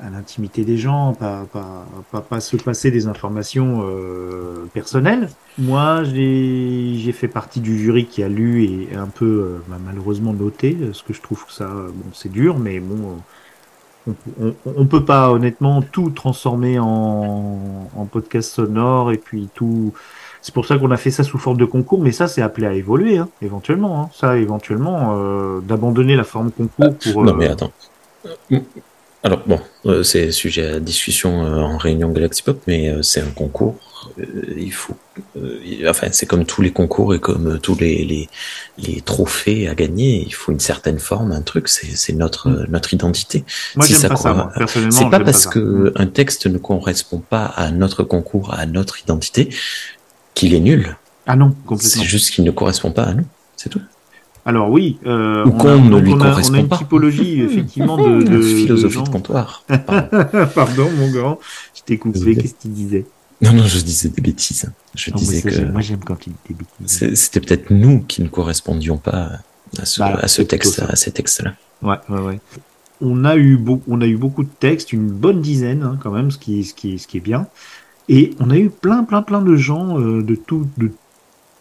à 0.00 0.10
l'intimité 0.10 0.64
des 0.64 0.76
gens, 0.76 1.14
pas, 1.14 1.46
pas, 1.52 1.86
pas, 2.10 2.20
pas 2.20 2.40
se 2.40 2.56
passer 2.56 2.90
des 2.90 3.06
informations 3.06 3.84
euh, 3.84 4.66
personnelles. 4.74 5.30
Moi, 5.56 6.02
j'ai 6.04 6.96
j'ai 6.98 7.12
fait 7.12 7.28
partie 7.28 7.60
du 7.60 7.78
jury 7.78 8.06
qui 8.06 8.22
a 8.22 8.28
lu 8.28 8.64
et 8.64 8.94
un 8.96 9.06
peu 9.06 9.24
euh, 9.24 9.58
bah, 9.68 9.76
malheureusement 9.84 10.32
noté, 10.34 10.72
parce 10.72 11.02
que 11.02 11.12
je 11.12 11.22
trouve 11.22 11.46
que 11.46 11.52
ça, 11.52 11.64
euh, 11.64 11.88
bon, 11.94 12.10
c'est 12.12 12.30
dur, 12.30 12.58
mais 12.58 12.80
bon, 12.80 13.18
euh, 14.08 14.12
on, 14.40 14.46
on, 14.46 14.54
on 14.76 14.86
peut 14.86 15.04
pas 15.04 15.30
honnêtement 15.30 15.80
tout 15.80 16.10
transformer 16.10 16.78
en, 16.80 17.88
en 17.96 18.04
podcast 18.06 18.50
sonore 18.52 19.12
et 19.12 19.18
puis 19.18 19.48
tout. 19.54 19.94
C'est 20.44 20.52
pour 20.52 20.66
ça 20.66 20.76
qu'on 20.76 20.90
a 20.90 20.98
fait 20.98 21.10
ça 21.10 21.22
sous 21.22 21.38
forme 21.38 21.56
de 21.56 21.64
concours, 21.64 21.98
mais 22.02 22.12
ça 22.12 22.28
c'est 22.28 22.42
appelé 22.42 22.66
à 22.66 22.74
évoluer, 22.74 23.16
hein, 23.16 23.30
éventuellement. 23.40 24.02
Hein. 24.02 24.10
Ça, 24.14 24.36
éventuellement, 24.36 25.14
euh, 25.16 25.60
d'abonner 25.60 26.16
la 26.16 26.24
forme 26.24 26.50
concours 26.52 26.94
pour. 26.98 27.24
Non, 27.24 27.32
euh, 27.32 27.36
mais 27.36 27.48
attends. 27.48 27.72
Euh, 28.52 28.58
Alors, 29.22 29.40
bon, 29.46 29.58
euh, 29.86 30.02
c'est 30.02 30.30
sujet 30.32 30.66
à 30.72 30.80
discussion 30.80 31.40
en 31.40 31.78
réunion 31.78 32.10
Galaxy 32.10 32.42
Pop, 32.42 32.60
mais 32.66 32.92
c'est 33.00 33.22
un 33.22 33.30
concours. 33.30 33.76
il 34.54 34.70
faut. 34.70 34.94
enfin, 35.88 36.08
c'est 36.12 36.26
comme 36.26 36.44
tous 36.44 36.60
les 36.60 36.72
concours 36.72 37.14
et 37.14 37.20
comme 37.20 37.58
tous 37.58 37.78
les, 37.80 38.04
les, 38.04 38.28
les 38.76 39.00
trophées 39.00 39.66
à 39.66 39.74
gagner. 39.74 40.24
Il 40.26 40.34
faut 40.34 40.52
une 40.52 40.60
certaine 40.60 40.98
forme, 40.98 41.32
un 41.32 41.40
truc. 41.40 41.68
C'est 41.68 42.12
notre, 42.12 42.50
euh, 42.50 42.66
notre 42.68 42.92
identité. 42.92 43.44
Moi, 43.76 43.86
Si 43.86 43.94
ça 43.94 44.10
pas 44.10 44.16
ça, 44.16 44.34
moi. 44.34 44.52
Personnellement, 44.54 44.92
C'est 44.98 45.08
pas 45.08 45.20
parce 45.20 45.44
ça. 45.44 45.50
que 45.50 45.92
un 45.96 46.06
texte 46.06 46.46
ne 46.46 46.58
correspond 46.58 47.18
pas 47.18 47.46
à 47.46 47.70
notre 47.70 48.02
concours, 48.02 48.52
à 48.52 48.66
notre 48.66 49.00
identité, 49.00 49.48
qu'il 50.34 50.54
est 50.54 50.60
nul. 50.60 50.96
Ah 51.26 51.36
non, 51.36 51.54
complètement. 51.66 52.02
C'est 52.02 52.04
juste 52.04 52.30
qu'il 52.32 52.44
ne 52.44 52.50
correspond 52.50 52.90
pas 52.90 53.04
à 53.04 53.14
nous. 53.14 53.24
C'est 53.56 53.70
tout. 53.70 53.80
Alors 54.46 54.70
oui, 54.70 54.98
euh, 55.06 55.44
Ou 55.46 55.54
on, 55.58 55.66
a, 55.66 55.76
ne 55.78 55.98
lui 56.00 56.12
on, 56.12 56.20
a, 56.20 56.24
on 56.24 56.26
a 56.26 56.30
correspond 56.32 56.54
une 56.54 56.68
pas. 56.68 56.76
typologie 56.76 57.40
effectivement 57.48 57.96
de, 57.96 58.22
de, 58.22 58.42
Philosophie 58.42 59.02
de 59.02 59.08
comptoir. 59.08 59.64
Pardon. 59.66 60.46
Pardon, 60.54 60.90
mon 60.98 61.10
grand, 61.10 61.38
je 61.74 61.80
t'ai 61.82 61.96
coupé. 61.96 62.36
Qu'est-ce 62.36 62.54
qu'il 62.54 62.72
disait? 62.72 63.06
Non, 63.40 63.52
non, 63.54 63.64
je 63.66 63.80
disais 63.80 64.10
des 64.10 64.20
bêtises. 64.20 64.70
Je 64.94 65.10
Non, 65.10 65.16
disais 65.16 65.42
que 65.42 65.64
Moi, 65.64 65.80
j'aime 65.80 66.04
quand 66.04 66.26
il 66.26 66.32
dit 66.32 66.38
des 66.50 66.54
bêtises. 66.54 67.14
c'était 67.14 67.40
peut-être 67.40 67.70
nous 67.70 68.00
qui 68.00 68.22
ne 68.22 68.28
correspondions 68.28 68.98
pas 68.98 69.30
à 69.78 69.84
ce, 69.86 70.00
Bah, 70.00 70.18
à 70.20 70.28
ce 70.28 70.42
texte, 70.42 70.80
à 70.88 70.94
ces 70.94 71.10
textes-là. 71.10 71.54
Ouais, 71.82 71.96
ouais, 72.10 72.20
ouais. 72.20 72.38
On 73.00 73.24
a 73.24 73.36
eu 73.36 73.58
on 73.88 74.00
a 74.00 74.06
eu 74.06 74.16
beaucoup 74.16 74.44
de 74.44 74.50
textes, 74.60 74.92
une 74.92 75.08
bonne 75.10 75.40
dizaine 75.40 75.82
hein, 75.82 75.98
quand 76.02 76.10
même, 76.10 76.30
ce 76.30 76.38
qui, 76.38 76.64
ce 76.64 76.74
qui, 76.74 76.98
ce 76.98 77.06
qui 77.06 77.16
est 77.16 77.20
bien. 77.20 77.46
Et 78.08 78.34
on 78.38 78.50
a 78.50 78.56
eu 78.56 78.70
plein, 78.70 79.04
plein, 79.04 79.22
plein 79.22 79.40
de 79.40 79.56
gens 79.56 79.98
euh, 79.98 80.22
de 80.22 80.34
tout, 80.34 80.66
de 80.76 80.90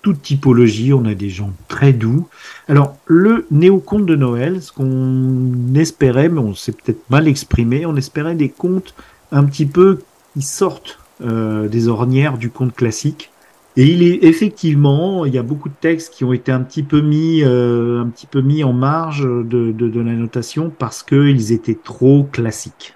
toute 0.01 0.21
typologie. 0.21 0.93
On 0.93 1.05
a 1.05 1.13
des 1.13 1.29
gens 1.29 1.51
très 1.67 1.93
doux. 1.93 2.27
Alors 2.67 2.95
le 3.05 3.47
néo-conte 3.51 4.05
de 4.05 4.15
Noël, 4.15 4.61
ce 4.61 4.71
qu'on 4.71 5.73
espérait, 5.75 6.29
mais 6.29 6.39
on 6.39 6.53
s'est 6.53 6.73
peut-être 6.73 7.09
mal 7.09 7.27
exprimé, 7.27 7.85
on 7.85 7.95
espérait 7.95 8.35
des 8.35 8.49
contes 8.49 8.93
un 9.31 9.43
petit 9.45 9.65
peu 9.65 9.99
qui 10.33 10.41
sortent 10.41 10.99
euh, 11.23 11.67
des 11.67 11.87
ornières 11.87 12.37
du 12.37 12.49
conte 12.49 12.75
classique 12.75 13.31
Et 13.77 13.85
il 13.85 14.03
est 14.03 14.23
effectivement, 14.23 15.25
il 15.25 15.33
y 15.33 15.37
a 15.37 15.43
beaucoup 15.43 15.69
de 15.69 15.75
textes 15.79 16.13
qui 16.13 16.23
ont 16.23 16.33
été 16.33 16.51
un 16.51 16.61
petit 16.61 16.83
peu 16.83 17.01
mis, 17.01 17.43
euh, 17.43 18.01
un 18.01 18.07
petit 18.09 18.27
peu 18.27 18.41
mis 18.41 18.63
en 18.63 18.73
marge 18.73 19.23
de, 19.23 19.43
de, 19.71 19.71
de 19.71 19.99
la 20.01 20.13
notation 20.13 20.71
parce 20.77 21.03
que 21.03 21.27
ils 21.27 21.51
étaient 21.51 21.77
trop 21.81 22.27
classiques, 22.31 22.95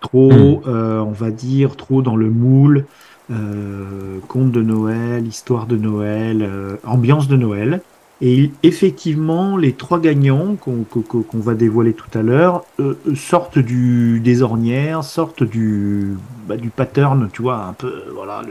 trop, 0.00 0.30
Mm. 0.32 0.60
euh, 0.68 1.00
on 1.00 1.12
va 1.12 1.30
dire, 1.30 1.76
trop 1.76 2.02
dans 2.02 2.16
le 2.16 2.30
moule, 2.30 2.84
euh, 3.30 4.18
conte 4.28 4.52
de 4.52 4.62
Noël, 4.62 5.26
histoire 5.26 5.66
de 5.66 5.76
Noël, 5.76 6.42
euh, 6.42 6.76
ambiance 6.84 7.28
de 7.28 7.36
Noël. 7.36 7.80
Et 8.20 8.50
effectivement, 8.64 9.56
les 9.56 9.74
trois 9.74 10.00
gagnants 10.00 10.56
qu'on 10.56 10.82
qu'on- 10.90 11.02
qu'on 11.22 11.38
va 11.38 11.54
dévoiler 11.54 11.92
tout 11.92 12.10
à 12.18 12.22
l'heure 12.22 12.64
euh, 12.80 12.94
sortent 13.14 13.60
du 13.60 14.18
des 14.20 14.42
ornières, 14.42 15.04
sortent 15.04 15.44
du 15.44 16.16
bah, 16.48 16.56
du 16.56 16.70
pattern, 16.70 17.28
tu 17.32 17.42
vois, 17.42 17.64
un 17.66 17.74
peu, 17.74 17.86
euh, 17.86 18.10
voilà, 18.14 18.42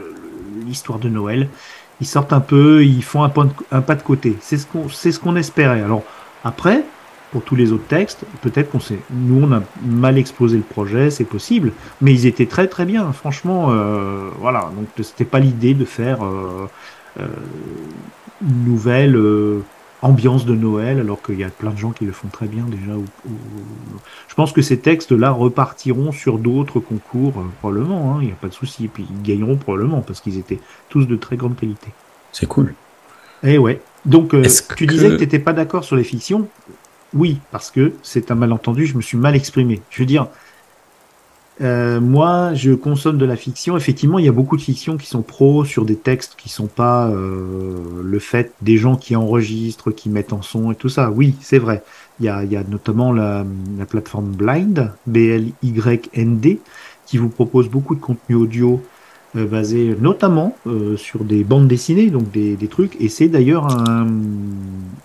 l'histoire 0.66 0.98
de 0.98 1.08
Noël. 1.10 1.48
Ils 2.00 2.06
sortent 2.06 2.32
un 2.32 2.40
peu, 2.40 2.84
ils 2.84 3.02
font 3.02 3.22
un 3.24 3.28
pas 3.28 3.44
de, 3.44 3.50
un 3.72 3.80
pas 3.82 3.94
de 3.96 4.02
côté. 4.02 4.36
C'est 4.40 4.56
ce 4.56 4.66
qu'on 4.66 4.88
c'est 4.88 5.12
ce 5.12 5.18
qu'on 5.20 5.36
espérait. 5.36 5.82
Alors 5.82 6.02
après, 6.44 6.84
pour 7.30 7.42
tous 7.42 7.56
les 7.56 7.72
autres 7.72 7.86
textes, 7.88 8.24
peut-être 8.42 8.70
qu'on 8.70 8.80
s'est, 8.80 8.98
nous 9.10 9.42
on 9.44 9.52
a 9.52 9.62
mal 9.84 10.16
exposé 10.18 10.56
le 10.56 10.62
projet, 10.62 11.10
c'est 11.10 11.24
possible, 11.24 11.72
mais 12.00 12.12
ils 12.12 12.26
étaient 12.26 12.46
très 12.46 12.68
très 12.68 12.84
bien. 12.86 13.12
Franchement, 13.12 13.66
euh, 13.70 14.30
voilà. 14.40 14.70
Donc 14.76 14.86
c'était 15.04 15.24
pas 15.26 15.38
l'idée 15.38 15.74
de 15.74 15.84
faire 15.84 16.24
euh, 16.24 16.66
euh, 17.20 17.26
une 18.42 18.64
nouvelle 18.64 19.16
euh, 19.16 19.60
ambiance 20.00 20.46
de 20.46 20.54
Noël, 20.54 21.00
alors 21.00 21.20
qu'il 21.20 21.38
y 21.38 21.44
a 21.44 21.48
plein 21.50 21.70
de 21.72 21.76
gens 21.78 21.90
qui 21.90 22.04
le 22.06 22.12
font 22.12 22.28
très 22.28 22.46
bien 22.46 22.64
déjà. 22.64 22.92
ou- 22.96 23.04
ou- 23.28 23.98
Je 24.28 24.34
pense 24.34 24.52
que 24.52 24.62
ces 24.62 24.78
textes-là 24.78 25.30
repartiront 25.32 26.12
sur 26.12 26.38
d'autres 26.38 26.78
concours, 26.80 27.34
euh, 27.38 27.42
probablement, 27.60 28.14
hein, 28.14 28.18
il 28.20 28.26
n'y 28.26 28.32
a 28.32 28.36
pas 28.36 28.48
de 28.48 28.54
souci. 28.54 28.84
Et 28.84 28.88
puis 28.88 29.04
ils 29.10 29.22
gagneront 29.22 29.56
probablement, 29.56 30.00
parce 30.00 30.20
qu'ils 30.20 30.38
étaient 30.38 30.60
tous 30.88 31.06
de 31.06 31.16
très 31.16 31.36
grande 31.36 31.56
qualité. 31.56 31.88
C'est 32.32 32.46
cool. 32.46 32.74
Eh 33.42 33.58
ouais. 33.58 33.80
Donc, 34.06 34.34
euh, 34.34 34.42
tu 34.76 34.86
que- 34.86 34.92
disais 34.92 35.08
que 35.10 35.14
tu 35.16 35.20
n'étais 35.22 35.40
pas 35.40 35.52
d'accord 35.52 35.82
sur 35.84 35.96
les 35.96 36.04
fictions. 36.04 36.48
Oui, 37.14 37.38
parce 37.50 37.70
que 37.70 37.94
c'est 38.02 38.30
un 38.30 38.34
malentendu, 38.34 38.86
je 38.86 38.96
me 38.96 39.02
suis 39.02 39.16
mal 39.16 39.34
exprimé. 39.34 39.80
Je 39.90 40.00
veux 40.00 40.06
dire, 40.06 40.28
euh, 41.60 42.00
moi, 42.00 42.54
je 42.54 42.72
consomme 42.72 43.18
de 43.18 43.24
la 43.24 43.36
fiction. 43.36 43.76
Effectivement, 43.76 44.18
il 44.18 44.26
y 44.26 44.28
a 44.28 44.32
beaucoup 44.32 44.56
de 44.56 44.62
fictions 44.62 44.96
qui 44.96 45.06
sont 45.06 45.22
pros 45.22 45.64
sur 45.64 45.84
des 45.84 45.96
textes 45.96 46.34
qui 46.36 46.48
sont 46.48 46.68
pas 46.68 47.08
euh, 47.08 48.02
le 48.02 48.18
fait 48.18 48.52
des 48.62 48.76
gens 48.76 48.96
qui 48.96 49.16
enregistrent, 49.16 49.90
qui 49.90 50.08
mettent 50.08 50.32
en 50.32 50.42
son 50.42 50.70
et 50.70 50.76
tout 50.76 50.88
ça. 50.88 51.10
Oui, 51.10 51.34
c'est 51.40 51.58
vrai. 51.58 51.82
Il 52.20 52.26
y 52.26 52.28
a, 52.28 52.44
il 52.44 52.52
y 52.52 52.56
a 52.56 52.62
notamment 52.62 53.12
la, 53.12 53.44
la 53.76 53.86
plateforme 53.86 54.30
Blind, 54.30 54.92
B-L-Y-N-D, 55.06 56.60
qui 57.06 57.18
vous 57.18 57.28
propose 57.28 57.68
beaucoup 57.68 57.94
de 57.94 58.00
contenu 58.00 58.36
audio 58.36 58.80
euh, 59.36 59.46
basé 59.46 59.94
notamment 60.00 60.56
euh, 60.66 60.96
sur 60.96 61.24
des 61.24 61.44
bandes 61.44 61.68
dessinées, 61.68 62.08
donc 62.10 62.30
des, 62.30 62.56
des 62.56 62.68
trucs, 62.68 62.96
et 63.00 63.08
c'est 63.08 63.28
d'ailleurs 63.28 63.66
un- 63.66 64.06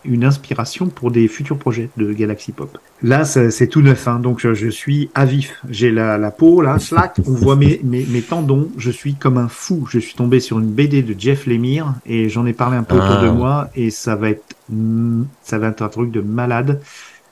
une 0.06 0.26
inspiration 0.26 0.88
pour 0.88 1.12
des 1.12 1.28
futurs 1.28 1.58
projets 1.58 1.90
de 1.98 2.12
Galaxy 2.14 2.52
Pop. 2.52 2.78
Là, 3.02 3.24
c'est 3.26 3.68
tout 3.68 3.82
neuf, 3.82 4.08
hein, 4.08 4.20
donc 4.20 4.40
je, 4.42 4.54
je 4.54 4.68
suis 4.70 5.10
à 5.16 5.26
vif. 5.26 5.62
J'ai 5.70 5.92
la, 5.92 6.18
la 6.18 6.32
peau, 6.32 6.62
là, 6.62 6.80
slack, 6.80 7.16
on 7.28 7.32
voit 7.32 7.56
mes, 7.56 7.80
mes, 7.84 8.06
mes 8.06 8.22
tendons, 8.22 8.70
je 8.78 8.92
suis 8.92 9.14
comme 9.16 9.38
un 9.38 9.48
fou. 9.48 9.88
Je 9.90 10.00
suis 10.00 10.14
tombé 10.16 10.40
sur 10.40 10.60
une 10.60 10.68
BD 10.72 11.02
de 11.04 11.16
Jeff 11.18 11.46
Lemire, 11.48 11.94
et 12.06 12.30
j'en 12.30 12.46
ai 12.46 12.54
parlé 12.54 12.78
un 12.78 12.84
peu 12.84 12.96
autour 12.96 13.18
Ah. 13.20 13.26
de 13.26 13.30
moi, 13.30 13.70
et 13.76 13.90
ça 13.92 14.16
va 14.16 14.30
être, 14.30 14.56
mm, 14.70 15.24
ça 15.44 15.58
va 15.58 15.68
être 15.68 15.82
un 15.82 15.90
truc 15.90 16.12
de 16.12 16.22
malade. 16.22 16.82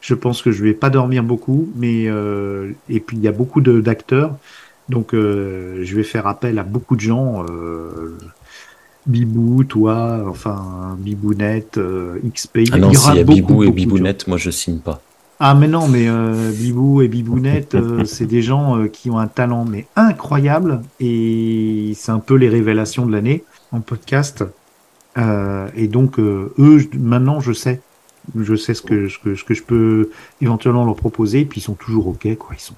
Je 0.01 0.13
pense 0.15 0.41
que 0.41 0.51
je 0.51 0.63
vais 0.63 0.73
pas 0.73 0.89
dormir 0.89 1.23
beaucoup, 1.23 1.69
mais 1.75 2.05
euh, 2.07 2.71
et 2.89 2.99
puis 2.99 3.17
il 3.17 3.23
y 3.23 3.27
a 3.27 3.31
beaucoup 3.31 3.61
de- 3.61 3.81
d'acteurs. 3.81 4.35
Donc, 4.91 5.13
euh, 5.13 5.79
je 5.83 5.95
vais 5.95 6.03
faire 6.03 6.27
appel 6.27 6.59
à 6.59 6.63
beaucoup 6.63 6.97
de 6.97 7.01
gens. 7.01 7.45
Euh, 7.49 8.17
Bibou, 9.07 9.63
toi, 9.63 10.25
enfin, 10.27 10.95
Bibounette, 10.99 11.77
euh, 11.77 12.19
XP. 12.29 12.59
Ah 12.73 12.77
non, 12.77 12.89
il 12.89 12.93
y 12.93 12.97
aura 12.97 13.11
s'il 13.11 13.15
y 13.15 13.19
a 13.19 13.23
beaucoup, 13.23 13.35
Bibou 13.35 13.63
et 13.63 13.65
beaucoup. 13.67 13.75
Bibounette, 13.75 14.27
moi 14.27 14.37
je 14.37 14.51
signe 14.51 14.79
pas. 14.79 15.01
Ah, 15.39 15.55
mais 15.55 15.69
non, 15.69 15.87
mais 15.87 16.07
euh, 16.07 16.51
Bibou 16.51 17.01
et 17.01 17.07
Bibounette, 17.07 17.73
euh, 17.73 18.03
c'est 18.05 18.27
des 18.27 18.41
gens 18.41 18.77
euh, 18.77 18.87
qui 18.87 19.09
ont 19.09 19.17
un 19.17 19.27
talent 19.27 19.65
mais 19.65 19.87
incroyable 19.95 20.81
et 20.99 21.93
c'est 21.95 22.11
un 22.11 22.19
peu 22.19 22.35
les 22.35 22.49
révélations 22.49 23.05
de 23.05 23.13
l'année 23.13 23.43
en 23.71 23.79
podcast. 23.79 24.43
Euh, 25.17 25.67
et 25.75 25.87
donc, 25.87 26.19
euh, 26.19 26.53
eux, 26.59 26.87
maintenant, 26.99 27.39
je 27.39 27.53
sais. 27.53 27.81
Je 28.37 28.55
sais 28.55 28.75
ce 28.75 28.83
que, 28.83 29.07
ce, 29.07 29.17
que, 29.17 29.33
ce 29.35 29.43
que 29.43 29.55
je 29.55 29.63
peux 29.63 30.11
éventuellement 30.41 30.85
leur 30.85 30.95
proposer, 30.95 31.39
et 31.39 31.45
puis 31.45 31.59
ils 31.59 31.63
sont 31.63 31.73
toujours 31.73 32.07
OK, 32.07 32.35
quoi. 32.35 32.51
Ils 32.55 32.61
sont, 32.61 32.75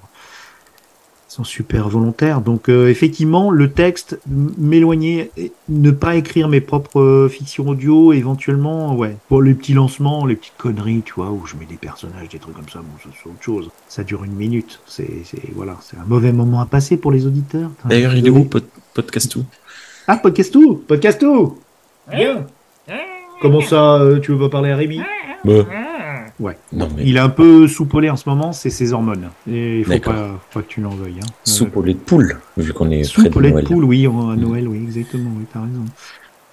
sont 1.34 1.44
super 1.44 1.88
volontaires. 1.88 2.40
Donc, 2.40 2.68
euh, 2.68 2.88
effectivement, 2.88 3.50
le 3.50 3.70
texte, 3.70 4.18
m'éloigner, 4.58 5.30
ne 5.68 5.90
pas 5.90 6.14
écrire 6.16 6.48
mes 6.48 6.60
propres 6.60 7.00
euh, 7.00 7.28
fictions 7.28 7.68
audio, 7.68 8.12
éventuellement, 8.12 8.94
ouais. 8.96 9.16
Pour 9.28 9.42
les 9.42 9.54
petits 9.54 9.74
lancements, 9.74 10.26
les 10.26 10.36
petites 10.36 10.56
conneries, 10.56 11.02
tu 11.04 11.14
vois, 11.14 11.30
où 11.30 11.44
je 11.46 11.56
mets 11.56 11.66
des 11.66 11.76
personnages, 11.76 12.28
des 12.28 12.38
trucs 12.38 12.54
comme 12.54 12.68
ça, 12.68 12.78
bon, 12.78 12.86
c'est 13.02 13.28
autre 13.28 13.42
chose. 13.42 13.70
Ça 13.88 14.04
dure 14.04 14.24
une 14.24 14.34
minute. 14.34 14.80
C'est, 14.86 15.10
c'est, 15.24 15.42
voilà, 15.54 15.76
c'est 15.80 15.96
un 15.96 16.04
mauvais 16.06 16.32
moment 16.32 16.60
à 16.60 16.66
passer 16.66 16.96
pour 16.96 17.10
les 17.12 17.26
auditeurs. 17.26 17.70
D'ailleurs, 17.84 18.14
il 18.14 18.26
est 18.26 18.30
où, 18.30 18.44
pod- 18.44 18.64
podcast 18.94 19.34
où 19.36 19.44
Ah, 20.06 20.16
podcast 20.16 20.52
tout 20.52 20.82
Podcast 20.86 21.20
tout 21.20 21.58
Bien 22.10 22.46
Comment 23.42 23.60
ça, 23.60 23.96
euh, 23.96 24.20
tu 24.20 24.32
veux 24.32 24.38
pas 24.38 24.48
parler 24.48 24.70
à 24.70 24.76
Rémi? 24.76 25.00
Bah. 25.44 25.52
Ouais. 26.40 26.56
Non, 26.72 26.88
mais 26.96 27.02
Il 27.04 27.16
est 27.16 27.20
un 27.20 27.28
peu 27.28 27.68
soupolé 27.68 28.10
en 28.10 28.16
ce 28.16 28.28
moment, 28.28 28.52
c'est 28.52 28.70
ses 28.70 28.92
hormones. 28.92 29.28
Et 29.48 29.78
il 29.80 29.84
faut 29.84 29.98
pas, 30.00 30.40
faut 30.50 30.58
pas 30.60 30.62
que 30.62 30.68
tu 30.68 30.80
l'en 30.80 30.90
veuilles. 30.90 31.20
Hein. 31.22 31.66
au 31.74 31.82
lait 31.82 31.94
de 31.94 31.98
poule, 31.98 32.38
vu 32.56 32.72
qu'on 32.72 32.90
est 32.90 33.02
Euh, 33.18 33.20
près 33.22 33.28
de 33.30 33.40
lait 33.40 33.48
de 33.50 33.52
Noël. 33.54 33.64
poule, 33.66 33.84
oui, 33.84 34.06
à 34.06 34.36
Noël, 34.36 34.66
oui, 34.66 34.82
exactement, 34.82 35.30
oui, 35.36 35.44
t'as 35.52 35.60
raison. 35.60 35.84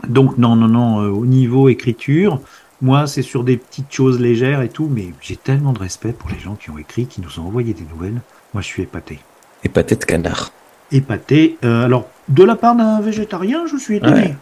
Donc, 0.07 0.37
non, 0.37 0.55
non, 0.55 0.67
non, 0.67 1.01
euh, 1.01 1.09
au 1.09 1.25
niveau 1.25 1.67
écriture, 1.69 2.39
moi, 2.81 3.07
c'est 3.07 3.21
sur 3.23 3.43
des 3.43 3.57
petites 3.57 3.91
choses 3.91 4.19
légères 4.19 4.61
et 4.61 4.69
tout, 4.69 4.87
mais 4.91 5.07
j'ai 5.21 5.35
tellement 5.35 5.73
de 5.73 5.79
respect 5.79 6.13
pour 6.13 6.29
les 6.29 6.39
gens 6.39 6.55
qui 6.55 6.69
ont 6.69 6.77
écrit, 6.77 7.05
qui 7.07 7.21
nous 7.21 7.39
ont 7.39 7.47
envoyé 7.47 7.73
des 7.73 7.85
nouvelles. 7.91 8.21
Moi, 8.53 8.61
je 8.61 8.67
suis 8.67 8.83
épaté. 8.83 9.19
Et 9.63 9.69
pâté 9.69 9.95
de 9.95 10.03
canard. 10.05 10.51
Épaté. 10.91 11.57
Euh, 11.63 11.85
alors, 11.85 12.07
de 12.27 12.43
la 12.43 12.55
part 12.55 12.75
d'un 12.75 12.99
végétarien, 13.01 13.65
je 13.65 13.77
suis 13.77 13.97
étonné. 13.97 14.35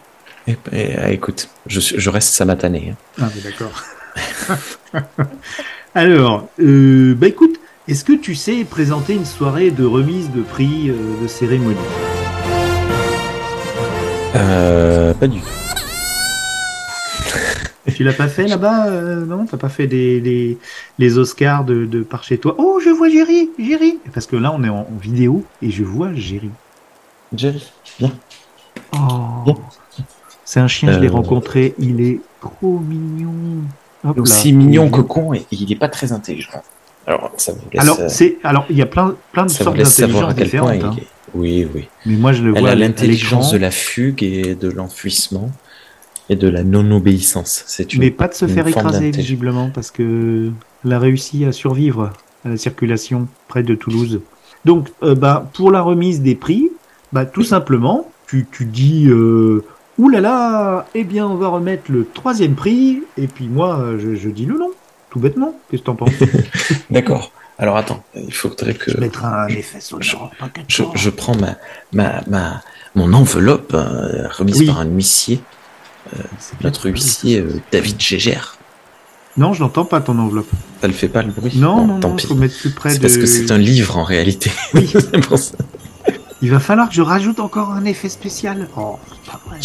Ouais. 0.46 0.56
Et, 0.72 0.80
et, 0.92 0.96
ah, 0.98 1.10
écoute, 1.10 1.48
je 1.66 2.10
reste 2.10 2.32
samatané. 2.34 2.90
hein. 2.92 2.96
Ah, 3.20 3.28
mais 3.34 3.42
d'accord. 3.42 3.70
Alors, 5.94 6.48
euh, 6.60 7.14
bah 7.14 7.28
écoute, 7.28 7.56
est-ce 7.88 8.04
que 8.04 8.12
tu 8.12 8.34
sais 8.34 8.64
présenter 8.64 9.14
une 9.14 9.24
soirée 9.24 9.70
de 9.70 9.84
remise 9.84 10.30
de 10.30 10.42
prix 10.42 10.90
euh, 10.90 10.94
de 11.22 11.26
cérémonie? 11.26 11.76
Euh, 14.36 15.12
pas 15.14 15.26
du 15.26 15.40
tout. 15.40 15.46
Tu 17.94 18.04
l'as 18.04 18.12
pas 18.12 18.28
fait 18.28 18.46
là-bas 18.46 18.86
euh, 18.88 19.26
Non, 19.26 19.44
t'as 19.46 19.56
pas 19.56 19.68
fait 19.68 19.86
des, 19.86 20.20
des- 20.20 20.58
les 20.98 21.18
Oscars 21.18 21.64
de, 21.64 21.84
de 21.86 22.02
par 22.02 22.22
chez 22.24 22.38
toi? 22.38 22.54
Oh, 22.58 22.80
je 22.82 22.88
vois 22.90 23.08
Jerry, 23.08 23.50
Jerry 23.58 23.98
Parce 24.14 24.26
que 24.26 24.36
là, 24.36 24.52
on 24.56 24.62
est 24.62 24.68
en, 24.68 24.86
en 24.90 24.96
vidéo 25.00 25.44
et 25.60 25.70
je 25.70 25.82
vois 25.84 26.12
Jerry. 26.14 26.50
Jerry, 27.36 27.62
viens. 27.98 28.12
Oh, 28.94 29.56
c'est 30.44 30.60
un 30.60 30.68
chien, 30.68 30.92
je 30.92 30.98
l'ai 31.00 31.08
Euh. 31.08 31.12
rencontré, 31.12 31.74
il 31.78 32.00
est 32.00 32.20
trop 32.40 32.78
mignon. 32.78 33.62
Aussi 34.16 34.52
mignon 34.52 34.90
que 34.90 35.00
con, 35.00 35.34
et 35.34 35.46
il 35.50 35.70
est 35.70 35.76
pas 35.76 35.88
très 35.88 36.12
intelligent. 36.12 36.62
Alors, 37.06 37.32
ça 37.36 37.52
vous 37.52 37.58
laisse, 37.72 37.82
Alors, 37.82 38.00
euh, 38.00 38.08
c'est 38.08 38.38
alors 38.44 38.66
il 38.70 38.76
y 38.76 38.82
a 38.82 38.86
plein 38.86 39.16
plein 39.32 39.44
de 39.44 39.50
sortes 39.50 39.76
d'intelligence 39.76 40.20
point 40.20 40.32
différentes. 40.32 40.74
il 40.76 40.84
hein. 40.84 40.96
est. 40.98 41.06
Oui, 41.34 41.66
oui. 41.74 41.88
Mais 42.06 42.16
moi, 42.16 42.32
je 42.32 42.42
le 42.42 42.54
Elle 42.54 42.60
vois 42.60 42.70
a 42.70 42.74
l'intelligence 42.74 43.52
de 43.52 43.58
la 43.58 43.70
fugue 43.70 44.22
et 44.22 44.54
de 44.54 44.68
l'enfuissement 44.68 45.50
et 46.28 46.36
de 46.36 46.48
la 46.48 46.62
non-obéissance. 46.62 47.64
C'est 47.66 47.92
une. 47.94 48.00
Mais 48.00 48.10
pas 48.10 48.28
de 48.28 48.34
se 48.34 48.46
faire 48.46 48.66
écraser, 48.66 49.10
visiblement, 49.10 49.70
parce 49.70 49.90
que 49.90 50.50
elle 50.84 50.92
a 50.92 50.98
réussi 50.98 51.44
à 51.44 51.52
survivre 51.52 52.12
à 52.44 52.48
la 52.48 52.56
circulation 52.56 53.28
près 53.48 53.62
de 53.62 53.74
Toulouse. 53.74 54.20
Donc, 54.64 54.88
euh, 55.02 55.14
bah, 55.14 55.50
pour 55.54 55.70
la 55.70 55.82
remise 55.82 56.20
des 56.20 56.34
prix, 56.34 56.70
bah, 57.12 57.26
tout 57.26 57.42
simplement, 57.42 58.10
tu, 58.26 58.46
tu 58.50 58.64
dis, 58.64 59.06
euh, 59.08 59.64
Ouh 60.00 60.08
là 60.08 60.20
là, 60.20 60.86
eh 60.94 61.04
bien, 61.04 61.26
on 61.26 61.34
va 61.34 61.48
remettre 61.48 61.90
le 61.92 62.06
troisième 62.14 62.54
prix, 62.54 63.02
et 63.18 63.26
puis 63.26 63.48
moi, 63.48 63.78
euh, 63.80 63.98
je, 64.00 64.14
je 64.14 64.28
dis 64.30 64.46
le 64.46 64.58
nom, 64.58 64.70
tout 65.10 65.18
bêtement. 65.20 65.54
Qu'est-ce 65.70 65.82
que 65.82 65.86
t'en 65.86 65.94
penses? 65.94 66.10
D'accord. 66.90 67.32
Alors 67.58 67.76
attends, 67.76 68.02
il 68.14 68.32
faudrait 68.32 68.72
que 68.72 68.90
Je 68.90 68.96
mettrai 68.96 69.26
un 69.26 69.46
effet 69.48 69.80
sonore, 69.80 70.30
je, 70.68 70.82
pas. 70.82 70.90
je 70.94 71.10
prends 71.10 71.36
ma, 71.36 71.56
ma, 71.92 72.22
ma, 72.26 72.62
mon 72.94 73.12
enveloppe 73.12 73.72
euh, 73.74 74.26
remise 74.30 74.60
Oui. 74.60 74.66
par 74.66 74.80
un 74.80 74.86
huissier, 74.86 75.42
C'est 76.38 76.58
bien. 76.58 76.70
notre 76.70 76.88
huissier 76.88 77.40
euh, 77.40 77.60
David 77.70 78.00
Gégère. 78.00 78.56
Non, 79.36 79.52
je 79.52 79.62
n'entends 79.62 79.84
pas 79.84 80.00
ton 80.00 80.18
enveloppe. 80.18 80.48
Ça 80.80 80.86
le 80.86 80.94
fait 80.94 81.08
pas 81.08 81.22
le 81.22 81.30
bruit? 81.32 81.52
Non, 81.56 81.76
Bon, 81.84 81.86
non, 81.86 82.00
tant 82.00 82.08
non, 82.10 82.16
pis. 82.16 82.26
faut 82.26 82.34
mettre 82.34 82.58
plus 82.58 82.70
près 82.70 82.90
C'est 82.90 82.96
de... 82.96 83.02
parce 83.02 83.16
que 83.18 83.26
c'est 83.26 83.50
un 83.52 83.58
livre 83.58 83.98
en 83.98 84.04
réalité. 84.04 84.50
Oui. 84.74 84.88
C'est 84.92 85.20
pour 85.20 85.38
ça. 85.38 85.56
Il 86.42 86.50
va 86.50 86.58
falloir 86.60 86.88
que 86.88 86.94
je 86.94 87.02
rajoute 87.02 87.38
encore 87.40 87.70
un 87.70 87.84
effet 87.84 88.08
spécial. 88.08 88.68
Oh, 88.76 88.98
c'est 89.10 89.30
pas 89.30 89.40
vrai. 89.46 89.60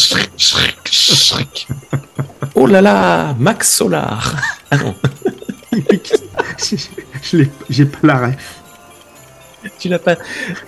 Oh 2.54 2.66
là 2.66 2.80
là, 2.80 3.34
Max 3.38 3.72
Solar. 3.76 4.36
Ah 4.68 4.78
non, 4.78 4.96
je, 5.72 6.74
je 7.22 7.36
l'ai- 7.36 7.50
j'ai 7.70 7.84
pas 7.86 7.98
la 8.02 8.26
ref. 8.26 8.60
tu 9.78 9.88
l'as 9.88 10.00
pas. 10.00 10.16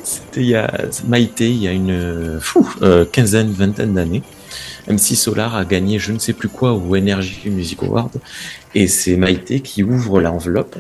C'était 0.05 0.41
il 0.43 0.47
y 0.51 0.55
a 0.55 0.71
Maïté, 1.09 1.51
il 1.51 1.57
y 1.57 1.67
a 1.67 1.73
une 1.73 2.39
fou, 2.41 2.73
euh, 2.83 3.05
quinzaine, 3.05 3.51
vingtaine 3.51 3.95
d'années. 3.95 4.23
MC 4.87 5.17
Solar 5.17 5.57
a 5.57 5.65
gagné 5.65 5.99
je 5.99 6.13
ne 6.13 6.21
sais 6.21 6.33
plus 6.33 6.49
quoi 6.49 6.75
au 6.75 6.95
Energy 6.97 7.51
Music 7.51 7.83
Award 7.83 8.13
et 8.77 8.87
c'est 8.87 9.17
Maïté 9.17 9.61
qui 9.63 9.83
ouvre 9.83 10.21
l'enveloppe 10.21 10.77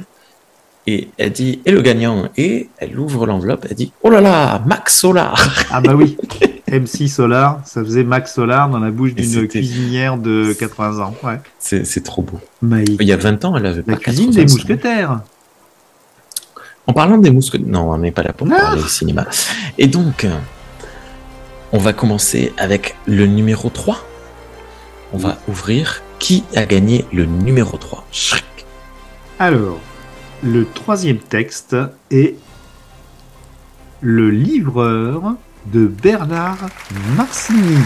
et 0.88 1.08
elle 1.18 1.32
dit 1.32 1.60
et 1.66 1.70
le 1.70 1.82
gagnant? 1.82 2.28
Et 2.38 2.68
elle 2.78 2.98
ouvre 2.98 3.26
l'enveloppe 3.26 3.66
elle 3.68 3.76
dit 3.76 3.92
oh 4.02 4.08
là 4.08 4.22
là 4.22 4.62
Max 4.66 4.98
Solar 4.98 5.36
Ah 5.70 5.82
bah 5.82 5.94
oui, 5.94 6.16
MC 6.72 7.08
Solar, 7.08 7.60
ça 7.66 7.84
faisait 7.84 8.04
Max 8.04 8.34
Solar 8.34 8.70
dans 8.70 8.78
la 8.78 8.90
bouche 8.90 9.14
d'une 9.14 9.46
cuisinière 9.46 10.16
de 10.16 10.54
80 10.58 11.04
ans. 11.04 11.14
Ouais. 11.22 11.40
c'est 11.58 11.84
c'est 11.84 12.02
trop 12.02 12.22
beau 12.22 12.40
il 12.62 13.06
y 13.06 13.12
a 13.12 13.18
20 13.18 13.44
ans 13.44 13.56
elle 13.56 13.66
avait 13.66 13.84
La 13.86 13.94
pas 13.96 14.00
cuisine 14.00 14.30
85. 14.32 14.34
des 14.46 14.52
mousquetaires. 14.52 15.20
En 16.86 16.94
parlant 16.94 17.18
des 17.18 17.30
mousquetaires, 17.30 17.66
non, 17.68 17.90
on 17.90 17.98
n'est 17.98 18.10
pas 18.10 18.22
là 18.22 18.32
pour 18.32 18.48
parler 18.48 18.80
cinéma. 18.88 19.26
Et 19.76 19.88
donc, 19.88 20.24
euh, 20.24 20.30
on 21.70 21.76
va 21.78 21.92
commencer 21.92 22.54
avec 22.56 22.96
le 23.04 23.26
numéro 23.26 23.68
3. 23.68 23.98
On 25.12 25.18
va 25.18 25.36
ouvrir 25.48 26.02
qui 26.18 26.44
a 26.56 26.64
gagné 26.64 27.04
le 27.12 27.26
numéro 27.26 27.76
3. 27.76 28.06
Shrek. 28.10 28.42
Alors, 29.38 29.78
le 30.42 30.64
troisième 30.66 31.18
texte 31.18 31.76
est 32.10 32.36
Le 34.00 34.30
livreur 34.30 35.34
de 35.66 35.86
Bernard 35.86 36.68
Marcini. 37.16 37.78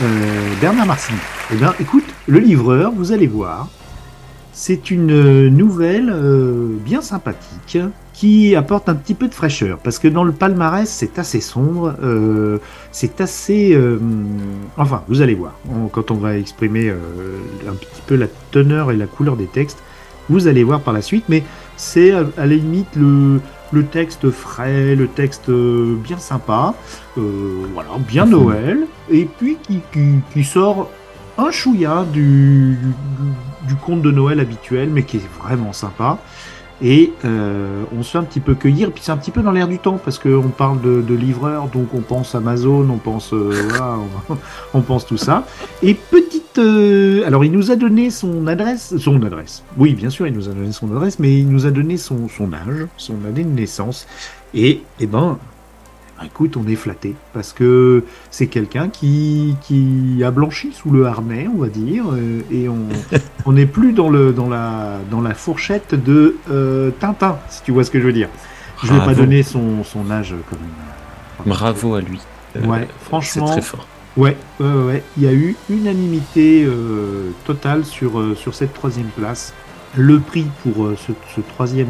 Euh, 0.00 0.54
Bernard 0.60 0.86
Marcini. 0.86 1.18
Eh 1.52 1.56
bien, 1.56 1.74
écoute, 1.80 2.04
le 2.28 2.38
livreur, 2.38 2.92
vous 2.92 3.10
allez 3.10 3.26
voir, 3.26 3.66
c'est 4.60 4.90
une 4.90 5.48
nouvelle 5.50 6.10
euh, 6.12 6.66
bien 6.84 7.00
sympathique 7.00 7.78
qui 8.12 8.56
apporte 8.56 8.88
un 8.88 8.96
petit 8.96 9.14
peu 9.14 9.28
de 9.28 9.34
fraîcheur. 9.34 9.78
Parce 9.78 10.00
que 10.00 10.08
dans 10.08 10.24
le 10.24 10.32
palmarès 10.32 10.88
c'est 10.90 11.16
assez 11.20 11.40
sombre, 11.40 11.94
euh, 12.02 12.58
c'est 12.90 13.20
assez, 13.20 13.72
euh, 13.72 13.98
enfin 14.76 15.02
vous 15.06 15.22
allez 15.22 15.36
voir. 15.36 15.54
On- 15.72 15.86
quand 15.86 16.10
on 16.10 16.16
va 16.16 16.36
exprimer 16.36 16.90
un 16.90 17.74
petit 17.74 18.02
peu 18.08 18.16
la 18.16 18.26
teneur 18.50 18.90
et 18.90 18.96
la 18.96 19.06
couleur 19.06 19.36
des 19.36 19.46
textes, 19.46 19.78
vous 20.28 20.48
allez 20.48 20.64
voir 20.64 20.80
par 20.80 20.92
la 20.92 21.02
suite, 21.02 21.26
mais 21.28 21.44
c'est 21.76 22.10
à, 22.10 22.24
à 22.36 22.46
la 22.46 22.56
limite 22.56 22.96
le, 22.96 23.40
le 23.70 23.84
texte 23.84 24.28
frais, 24.30 24.96
le 24.96 25.06
texte 25.06 25.48
bien 26.08 26.18
sympa, 26.18 26.74
voilà, 27.14 27.90
bien. 28.08 28.26
Noël, 28.26 28.78
et 29.08 29.24
puis 29.38 29.56
qui, 29.62 29.80
qui, 29.92 30.06
qui 30.32 30.42
sort 30.42 30.90
un 31.38 31.52
chouïa 31.52 32.04
du, 32.12 32.76
du, 32.82 32.92
du 33.68 33.76
conte 33.76 34.02
de 34.02 34.10
Noël 34.10 34.40
habituel, 34.40 34.88
mais 34.90 35.04
qui 35.04 35.18
est 35.18 35.28
vraiment 35.40 35.72
sympa. 35.72 36.18
Et 36.80 37.12
euh, 37.24 37.82
on 37.96 38.02
se 38.02 38.12
fait 38.12 38.18
un 38.18 38.24
petit 38.24 38.40
peu 38.40 38.54
cueillir, 38.54 38.92
puis 38.92 39.02
c'est 39.04 39.10
un 39.10 39.16
petit 39.16 39.32
peu 39.32 39.42
dans 39.42 39.50
l'air 39.50 39.66
du 39.66 39.78
temps, 39.78 39.98
parce 40.02 40.18
qu'on 40.18 40.48
parle 40.48 40.80
de, 40.80 41.02
de 41.02 41.14
livreurs, 41.14 41.68
donc 41.68 41.92
on 41.92 42.00
pense 42.00 42.34
Amazon, 42.36 42.88
on 42.88 42.98
pense, 42.98 43.32
euh, 43.32 43.52
on, 44.74 44.80
pense 44.80 45.04
tout 45.04 45.16
ça. 45.16 45.44
Et 45.82 45.94
petite, 45.94 46.58
euh, 46.58 47.26
alors 47.26 47.44
il 47.44 47.50
nous 47.50 47.72
a 47.72 47.76
donné 47.76 48.10
son 48.10 48.46
adresse, 48.46 48.96
son 48.98 49.22
adresse. 49.24 49.64
Oui, 49.76 49.94
bien 49.94 50.10
sûr, 50.10 50.28
il 50.28 50.34
nous 50.34 50.48
a 50.48 50.52
donné 50.52 50.70
son 50.70 50.90
adresse, 50.94 51.18
mais 51.18 51.36
il 51.36 51.48
nous 51.48 51.66
a 51.66 51.72
donné 51.72 51.96
son, 51.96 52.28
son 52.28 52.52
âge, 52.52 52.86
son 52.96 53.16
année 53.28 53.42
de 53.42 53.50
naissance. 53.50 54.06
Et, 54.54 54.82
eh 55.00 55.06
ben, 55.06 55.36
écoute, 56.26 56.56
on 56.56 56.66
est 56.66 56.74
flatté 56.76 57.14
parce 57.32 57.52
que 57.52 58.04
c'est 58.30 58.46
quelqu'un 58.48 58.88
qui, 58.88 59.56
qui 59.62 60.22
a 60.24 60.30
blanchi 60.30 60.72
sous 60.72 60.90
le 60.90 61.06
harnais, 61.06 61.48
on 61.52 61.58
va 61.58 61.68
dire, 61.68 62.04
euh, 62.12 62.40
et 62.50 62.68
on 62.68 62.86
on 63.46 63.52
n'est 63.52 63.66
plus 63.66 63.92
dans 63.92 64.10
le 64.10 64.32
dans 64.32 64.48
la 64.48 64.98
dans 65.10 65.20
la 65.20 65.34
fourchette 65.34 65.94
de 65.94 66.36
euh, 66.50 66.90
Tintin, 66.98 67.38
si 67.48 67.62
tu 67.62 67.72
vois 67.72 67.84
ce 67.84 67.90
que 67.90 68.00
je 68.00 68.06
veux 68.06 68.12
dire. 68.12 68.28
Je 68.82 68.92
vais 68.92 68.98
pas 68.98 69.06
Bravo. 69.06 69.20
donner 69.22 69.42
son, 69.42 69.82
son 69.84 70.10
âge 70.10 70.32
même. 70.32 70.42
Bravo 71.46 71.94
à 71.94 72.00
lui. 72.00 72.20
Euh, 72.56 72.64
Ouais, 72.66 72.86
C'est 72.88 73.04
franchement, 73.06 73.46
très 73.46 73.60
fort. 73.62 73.86
Ouais, 74.16 74.36
ouais. 74.60 75.02
Il 75.16 75.22
y 75.24 75.26
a 75.26 75.32
eu 75.32 75.56
unanimité 75.70 76.66
totale 77.44 77.84
sur, 77.84 78.36
sur 78.36 78.54
cette 78.54 78.72
troisième 78.74 79.08
place. 79.16 79.52
Le 79.96 80.18
prix 80.18 80.46
pour 80.62 80.90
ce, 80.96 81.12
ce 81.34 81.40
troisième, 81.40 81.88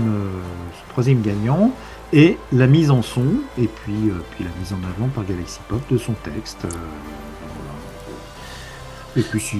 ce 0.75 0.93
troisième 0.93 1.23
gagnant 1.23 1.73
est 2.13 2.37
la 2.53 2.67
mise 2.67 2.91
en 2.91 3.03
son 3.03 3.25
et 3.59 3.67
puis, 3.69 4.09
euh, 4.11 4.23
puis 4.31 4.45
la 4.45 4.51
mise 4.61 4.73
en 4.73 4.79
avant 4.97 5.09
par 5.09 5.25
Galaxy 5.25 5.59
Pop 5.69 5.81
de 5.91 5.99
son 5.99 6.13
texte. 6.15 6.65
euh, 6.65 6.69
voilà. 6.71 7.75
Et 9.17 9.23
puis 9.23 9.41
si. 9.41 9.59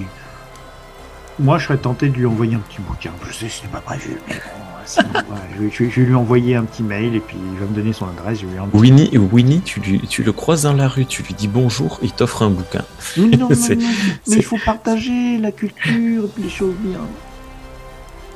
Moi, 1.39 1.57
je 1.57 1.65
serais 1.67 1.77
tenté 1.77 2.09
de 2.09 2.15
lui 2.15 2.25
envoyer 2.25 2.55
un 2.55 2.59
petit 2.59 2.81
bouquin. 2.81 3.11
Je 3.25 3.31
sais, 3.33 3.47
ce 3.47 3.61
n'est 3.63 3.69
pas 3.69 3.79
prévu, 3.79 4.17
mais 4.27 4.33
bon, 4.35 4.41
sinon, 4.85 5.07
voilà, 5.27 5.41
je, 5.71 5.83
vais, 5.85 6.01
lui 6.05 6.13
envoyer 6.15 6.55
un 6.57 6.65
petit 6.65 6.83
mail 6.83 7.15
et 7.15 7.21
puis 7.21 7.37
il 7.53 7.59
va 7.59 7.65
me 7.65 7.73
donner 7.73 7.93
son 7.93 8.07
adresse. 8.09 8.41
Je 8.41 8.45
vais 8.45 8.53
lui 8.53 8.59
envoyer 8.59 8.91
Winnie, 8.91 9.17
Winnie 9.17 9.61
tu, 9.61 9.79
lui- 9.79 10.01
tu 10.01 10.23
le 10.23 10.33
croises 10.33 10.63
dans 10.63 10.73
la 10.73 10.89
rue, 10.89 11.05
tu 11.05 11.23
lui 11.23 11.33
dis 11.33 11.47
bonjour, 11.47 11.97
il 12.01 12.11
t'offre 12.11 12.43
un 12.43 12.49
bouquin. 12.49 12.83
Non, 13.15 13.27
non, 13.27 13.37
non, 13.49 13.55
C'est- 13.55 13.75
non, 13.77 13.87
mais 14.27 14.35
il 14.35 14.43
faut 14.43 14.57
partager 14.65 15.37
la 15.37 15.53
culture, 15.53 16.23
les 16.37 16.49
choses 16.49 16.75
bien. 16.79 16.99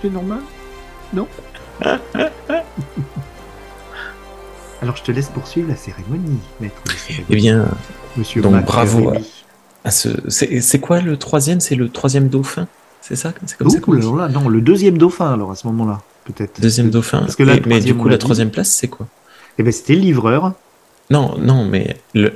C'est 0.01 0.09
normal? 0.09 0.39
Non? 1.13 1.27
Alors 4.83 4.97
je 4.97 5.03
te 5.03 5.11
laisse 5.13 5.27
poursuivre 5.29 5.69
la 5.69 5.75
cérémonie, 5.77 6.37
maître. 6.59 6.75
cérémonie. 7.07 7.25
Eh 7.29 7.35
bien, 7.37 7.65
Monsieur 8.17 8.41
donc, 8.41 8.51
Mac 8.51 8.65
bravo 8.65 9.13
à 9.85 9.91
ce, 9.91 10.09
c'est 10.29 10.79
quoi 10.79 10.99
le 11.01 11.15
troisième? 11.17 11.59
C'est 11.61 11.75
le 11.75 11.87
troisième 11.89 12.27
dauphin 12.27 12.67
C'est 13.01 13.15
ça? 13.15 13.31
C'est 13.45 13.57
comme 13.57 13.69
ça 13.69 13.77
Ouh, 13.77 13.81
qu'on 13.81 13.93
dit? 13.95 14.01
alors 14.01 14.15
là, 14.17 14.27
non, 14.27 14.49
le 14.49 14.59
deuxième 14.61 14.97
dauphin, 14.97 15.33
alors 15.33 15.51
à 15.51 15.55
ce 15.55 15.65
moment-là, 15.67 16.01
peut-être. 16.25 16.59
Deuxième 16.61 16.89
dauphin. 16.89 17.19
Parce 17.19 17.35
que 17.37 17.43
là, 17.43 17.55
mais 17.65 17.79
du 17.79 17.95
coup, 17.95 18.07
l'a 18.09 18.17
troisième 18.17 18.49
place, 18.51 18.69
c'est 18.69 18.87
quoi? 18.89 19.07
Eh 19.57 19.63
ben 19.63 19.71
c'était 19.71 19.95
le 19.95 20.01
livreur. 20.01 20.51
Non, 21.09 21.37
non, 21.39 21.63
mais 21.65 21.95
le. 22.13 22.33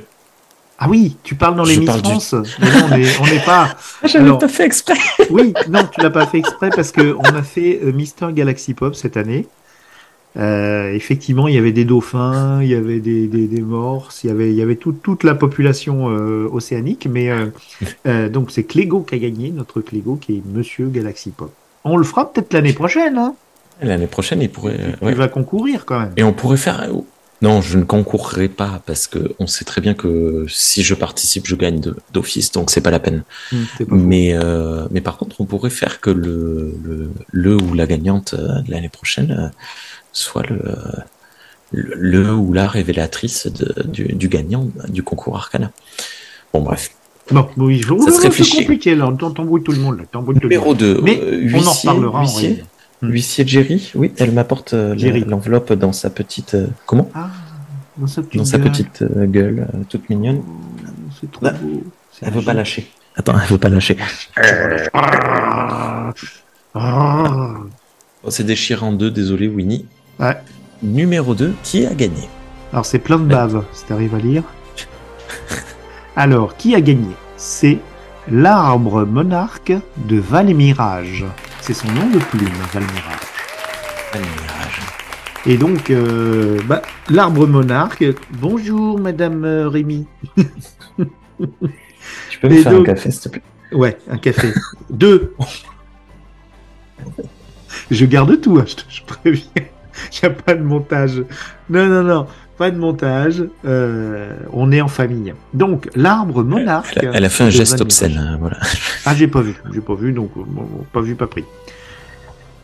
Ah 0.78 0.88
oui, 0.88 1.16
tu 1.24 1.34
parles 1.34 1.56
dans 1.56 1.64
les 1.64 1.76
Miss 1.78 1.90
du- 1.90 1.98
France. 1.98 2.34
Mais 2.60 2.70
non, 2.70 2.86
on 2.90 2.96
est- 2.96 3.20
on 3.20 3.24
n'est 3.26 3.44
pas. 3.44 3.76
J'avais 4.04 4.24
Alors- 4.26 4.38
pas 4.38 4.48
fait 4.48 4.64
exprès. 4.64 4.94
Oui, 5.30 5.52
non, 5.68 5.80
tu 5.90 6.00
l'as 6.00 6.10
pas 6.10 6.26
fait 6.26 6.38
exprès 6.38 6.70
parce 6.74 6.92
que 6.92 7.14
on 7.18 7.22
a 7.34 7.42
fait 7.42 7.80
euh, 7.82 7.92
Mister 7.92 8.26
Galaxy 8.32 8.72
Pop 8.74 8.94
cette 8.94 9.16
année. 9.18 9.46
Euh, 10.38 10.92
effectivement, 10.92 11.48
il 11.48 11.54
y 11.54 11.58
avait 11.58 11.72
des 11.72 11.84
dauphins, 11.84 12.62
il 12.62 12.68
y 12.68 12.74
avait 12.74 13.00
des, 13.00 13.26
des, 13.26 13.46
des 13.48 13.60
morses, 13.60 14.22
il 14.22 14.28
y 14.28 14.30
avait, 14.30 14.50
il 14.50 14.56
y 14.56 14.62
avait 14.62 14.76
tout- 14.76 14.92
toute 14.92 15.24
la 15.24 15.34
population 15.34 16.10
euh, 16.10 16.48
océanique. 16.52 17.08
Mais 17.10 17.30
euh, 18.06 18.28
donc 18.28 18.50
c'est 18.52 18.62
Clégo 18.64 19.00
qui 19.00 19.14
a 19.16 19.18
gagné, 19.18 19.50
notre 19.50 19.80
Clégo 19.80 20.16
qui 20.16 20.36
est 20.36 20.42
Monsieur 20.54 20.86
Galaxy 20.88 21.30
Pop. 21.30 21.52
On 21.84 21.96
le 21.96 22.04
fera 22.04 22.32
peut-être 22.32 22.52
l'année 22.52 22.72
prochaine. 22.72 23.18
Hein 23.18 23.34
L'année 23.82 24.06
prochaine, 24.08 24.42
il 24.42 24.50
pourrait. 24.50 24.78
ouais. 25.02 25.12
Il 25.12 25.16
va 25.16 25.28
concourir 25.28 25.84
quand 25.84 25.98
même. 26.00 26.12
Et 26.16 26.22
on 26.24 26.32
pourrait 26.32 26.56
faire. 26.56 26.88
Non, 27.40 27.60
je 27.60 27.78
ne 27.78 27.84
concourrai 27.84 28.48
pas 28.48 28.82
parce 28.84 29.06
que 29.06 29.32
on 29.38 29.46
sait 29.46 29.64
très 29.64 29.80
bien 29.80 29.94
que 29.94 30.44
si 30.48 30.82
je 30.82 30.94
participe, 30.94 31.46
je 31.46 31.54
gagne 31.54 31.80
d'office, 32.12 32.50
donc 32.50 32.70
c'est 32.70 32.80
pas 32.80 32.90
la 32.90 32.98
peine. 32.98 33.22
Pas 33.52 33.56
faux. 33.78 33.84
Mais 33.94 34.34
mais 34.90 35.00
par 35.00 35.16
contre, 35.18 35.40
on 35.40 35.44
pourrait 35.44 35.70
faire 35.70 36.00
que 36.00 36.10
le 36.10 36.74
le, 36.82 37.10
le 37.30 37.54
ou 37.54 37.74
la 37.74 37.86
gagnante 37.86 38.34
de 38.34 38.68
l'année 38.72 38.88
prochaine 38.88 39.52
soit 40.12 40.46
le, 40.48 40.60
le 41.72 41.94
le 41.96 42.32
ou 42.34 42.52
la 42.52 42.66
révélatrice 42.66 43.46
de- 43.46 43.82
du, 43.84 44.04
du 44.14 44.28
gagnant 44.28 44.68
du 44.88 45.02
concours 45.02 45.36
Arcana. 45.36 45.70
Bon 46.52 46.60
bref. 46.62 46.90
Bon, 47.30 47.46
oui, 47.58 47.82
je... 47.82 47.88
Ça 47.88 47.94
Oh, 47.98 48.08
c'est 48.10 48.28
réfléchit. 48.28 48.56
compliqué 48.60 48.94
là. 48.94 49.06
T'em- 49.18 49.34
T'embrouilles 49.34 49.62
tout 49.62 49.72
le 49.72 49.80
monde 49.80 49.98
là. 49.98 50.20
Numéro 50.42 50.66
monde. 50.70 50.78
2, 50.78 51.00
Mais 51.02 51.20
on 51.54 51.66
en 51.66 51.72
reparlera. 51.72 52.20
huissier, 52.22 52.40
réalité. 52.48 52.64
Hmm. 53.02 53.08
huissier 53.10 53.46
Jerry, 53.46 53.90
oui, 53.94 54.12
elle 54.16 54.32
m'apporte 54.32 54.72
euh, 54.74 54.96
Jerry. 54.96 55.24
l'enveloppe 55.26 55.72
dans 55.74 55.92
sa 55.92 56.08
petite 56.10 56.54
euh, 56.54 56.66
comment? 56.86 57.10
Ah, 57.14 57.28
dans 57.98 58.06
sa 58.06 58.22
petite 58.22 58.38
Dans 58.38 58.44
sa 58.46 58.58
gueule. 58.58 58.70
petite 58.72 59.02
euh, 59.02 59.26
gueule 59.26 59.66
euh, 59.74 59.78
toute 59.90 60.08
mignonne. 60.08 60.42
C'est 61.20 61.30
trop 61.30 61.46
Ah, 61.46 61.50
beau. 61.50 61.82
C'est 62.12 62.26
Elle 62.26 62.32
veut 62.32 62.42
pas 62.42 62.54
lâcher. 62.54 62.90
Attends, 63.14 63.34
elle 63.38 63.46
veut 63.48 63.58
pas 63.58 63.68
lâcher. 63.68 63.96
Ah. 64.94 66.12
Ah. 66.74 67.54
Oh, 68.24 68.30
c'est 68.30 68.44
déchiré 68.44 68.84
en 68.84 68.92
deux, 68.92 69.10
désolé 69.10 69.48
Winnie. 69.48 69.86
Ouais. 70.20 70.36
Numéro 70.82 71.34
2, 71.34 71.54
qui 71.62 71.86
a 71.86 71.94
gagné 71.94 72.28
Alors 72.72 72.86
c'est 72.86 72.98
plein 72.98 73.18
de 73.18 73.24
bave, 73.26 73.64
si 73.72 73.84
t'arrives 73.84 74.14
à 74.14 74.18
lire. 74.18 74.42
Alors, 76.16 76.56
qui 76.56 76.74
a 76.74 76.80
gagné? 76.80 77.14
C'est 77.36 77.78
l'arbre 78.30 79.04
monarque 79.04 79.72
de 79.96 80.18
Valmirage. 80.18 81.24
C'est 81.60 81.74
son 81.74 81.88
nom 81.88 82.08
de 82.10 82.18
plume, 82.18 82.48
Valmirage. 82.72 83.28
Un 84.14 84.18
mirage. 84.18 84.80
Et 85.46 85.56
donc, 85.56 85.90
euh, 85.90 86.58
bah, 86.66 86.82
l'arbre 87.08 87.46
monarque. 87.46 88.04
Bonjour, 88.32 88.98
Madame 88.98 89.44
euh, 89.44 89.68
Rémy. 89.68 90.06
Tu 92.30 92.38
peux 92.40 92.48
me 92.48 92.54
Et 92.54 92.62
faire 92.62 92.72
donc- 92.72 92.88
un 92.88 92.94
café, 92.94 93.10
s'il 93.10 93.20
te 93.22 93.28
plaît? 93.28 93.42
Ouais, 93.72 93.98
un 94.10 94.18
café. 94.18 94.52
Deux. 94.90 95.34
Je 97.90 98.04
garde 98.06 98.40
tout, 98.40 98.58
hein, 98.58 98.64
je, 98.66 98.76
te- 98.76 98.82
je 98.88 99.02
préviens. 99.02 99.44
Il 100.12 100.28
n'y 100.28 100.34
a 100.34 100.36
pas 100.36 100.54
de 100.54 100.62
montage. 100.62 101.22
Non, 101.70 101.86
non, 101.86 102.02
non, 102.02 102.26
pas 102.56 102.70
de 102.70 102.78
montage. 102.78 103.44
Euh, 103.64 104.32
on 104.52 104.72
est 104.72 104.80
en 104.80 104.88
famille. 104.88 105.34
Donc, 105.54 105.88
l'arbre 105.94 106.42
monarque. 106.42 106.98
elle 107.00 107.08
a, 107.08 107.12
elle 107.14 107.24
a 107.24 107.28
fait 107.28 107.44
un 107.44 107.50
geste 107.50 107.80
obscène, 107.80 108.12
Mirage. 108.12 108.26
hein, 108.26 108.36
voilà. 108.40 108.56
Ah, 109.06 109.14
j'ai 109.14 109.28
pas 109.28 109.40
vu, 109.40 109.54
j'ai 109.72 109.80
pas 109.80 109.94
vu, 109.94 110.12
donc 110.12 110.30
bon, 110.36 110.66
pas 110.92 111.00
vu, 111.00 111.14
pas 111.14 111.26
pris. 111.26 111.44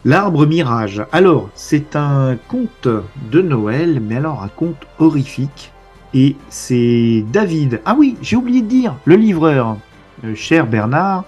L'arbre 0.05 0.45
mirage. 0.47 1.03
Alors, 1.13 1.49
c'est 1.55 1.97
un 1.97 2.37
conte 2.49 2.89
de 3.33 3.41
Noël, 3.41 4.01
mais 4.07 4.17
alors 4.17 4.43
un 4.43 4.49
conte 4.49 4.87
horrifique 4.99 5.73
Et 6.13 6.37
c'est 6.51 7.25
David. 7.33 7.81
Ah 7.87 7.97
oui, 7.99 8.17
j'ai 8.21 8.37
oublié 8.37 8.61
de 8.61 8.69
dire, 8.69 8.95
le 9.07 9.17
livreur, 9.17 9.79
euh, 10.25 10.35
cher 10.35 10.67
Bernard, 10.67 11.25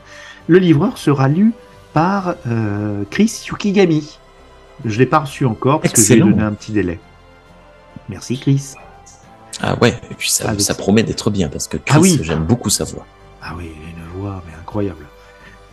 le 0.47 0.59
livreur 0.59 0.99
sera 0.99 1.27
lu 1.29 1.53
par 1.95 2.35
euh, 2.47 3.03
Chris 3.11 3.47
Yukigami. 3.49 4.19
Je 4.85 4.99
l'ai 4.99 5.07
pas 5.07 5.21
reçu 5.21 5.45
encore 5.47 5.81
parce 5.81 5.95
que 5.95 6.01
j'ai 6.03 6.19
donné 6.21 6.43
un 6.43 6.53
petit 6.53 6.73
délai. 6.73 6.99
Merci 8.09 8.39
Chris. 8.39 8.75
Ah 9.61 9.77
ouais, 9.81 9.99
et 10.11 10.15
puis 10.15 10.29
ça, 10.31 10.49
Avec 10.49 10.61
ça 10.61 10.75
ça. 10.75 10.79
promet 10.79 11.03
d'être 11.03 11.31
bien 11.31 11.49
parce 11.49 11.67
que 11.67 11.77
Chris, 11.79 11.95
Ah 11.97 12.01
oui. 12.01 12.19
j'aime 12.23 12.45
beaucoup 12.45 12.69
sa 12.71 12.85
voix. 12.85 13.07
Ah 13.43 13.55
oui, 13.57 13.71
il 13.75 13.87
a 13.87 13.91
une 14.05 14.21
voix 14.21 14.43
mais 14.47 14.53
incroyable. 14.61 15.07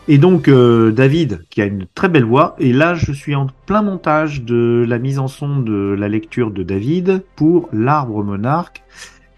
Et 0.07 0.17
donc 0.17 0.47
euh, 0.47 0.91
David, 0.91 1.45
qui 1.49 1.61
a 1.61 1.65
une 1.65 1.85
très 1.93 2.09
belle 2.09 2.25
voix, 2.25 2.55
et 2.59 2.73
là 2.73 2.93
je 2.95 3.11
suis 3.11 3.35
en 3.35 3.47
plein 3.65 3.81
montage 3.81 4.41
de 4.43 4.85
la 4.87 4.99
mise 4.99 5.19
en 5.19 5.27
son 5.27 5.59
de 5.59 5.95
la 5.97 6.07
lecture 6.09 6.51
de 6.51 6.63
David 6.63 7.23
pour 7.35 7.69
l'arbre 7.73 8.23
monarque, 8.23 8.83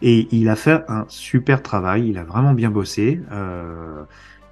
et 0.01 0.27
il 0.31 0.49
a 0.49 0.55
fait 0.55 0.83
un 0.87 1.05
super 1.07 1.61
travail, 1.63 2.09
il 2.09 2.17
a 2.17 2.23
vraiment 2.23 2.53
bien 2.53 2.69
bossé. 2.69 3.19
euh, 3.31 4.03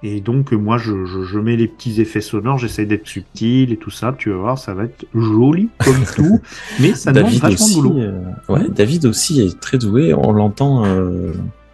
et 0.06 0.20
donc 0.20 0.52
moi 0.52 0.76
je, 0.78 1.04
je, 1.06 1.24
je 1.24 1.38
mets 1.38 1.56
les 1.56 1.66
petits 1.66 2.00
effets 2.00 2.20
sonores, 2.20 2.58
j'essaie 2.58 2.84
d'être 2.86 3.06
subtil 3.08 3.72
et 3.72 3.76
tout 3.76 3.90
ça, 3.90 4.14
tu 4.16 4.30
vas 4.30 4.36
voir, 4.36 4.58
ça 4.58 4.74
va 4.74 4.84
être 4.84 5.06
joli 5.14 5.70
comme 5.84 6.04
tout, 6.14 6.40
mais 6.78 6.94
ça 6.94 7.10
demande 7.10 7.30
David 7.32 7.42
vachement 7.42 7.66
de 7.68 7.72
boulot. 7.74 7.98
euh, 7.98 8.20
ouais, 8.50 8.68
David 8.68 9.06
aussi 9.06 9.40
est 9.40 9.58
très 9.58 9.78
doué. 9.78 10.12
On 10.14 10.32
l'entend, 10.32 10.84
euh, 10.84 11.32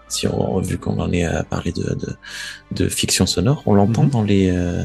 si 0.09 0.27
on, 0.29 0.61
vu 0.61 0.79
qu'on 0.79 0.99
en 1.01 1.11
est 1.12 1.25
à 1.25 1.43
parler 1.45 1.73
de, 1.73 1.83
de, 1.95 2.09
de 2.85 2.88
fiction 2.88 3.27
sonore, 3.27 3.62
on 3.66 3.75
l'entend 3.75 4.05
Mhm. 4.05 4.11
dans 4.11 4.23
les 4.23 4.51
euh, 4.51 4.83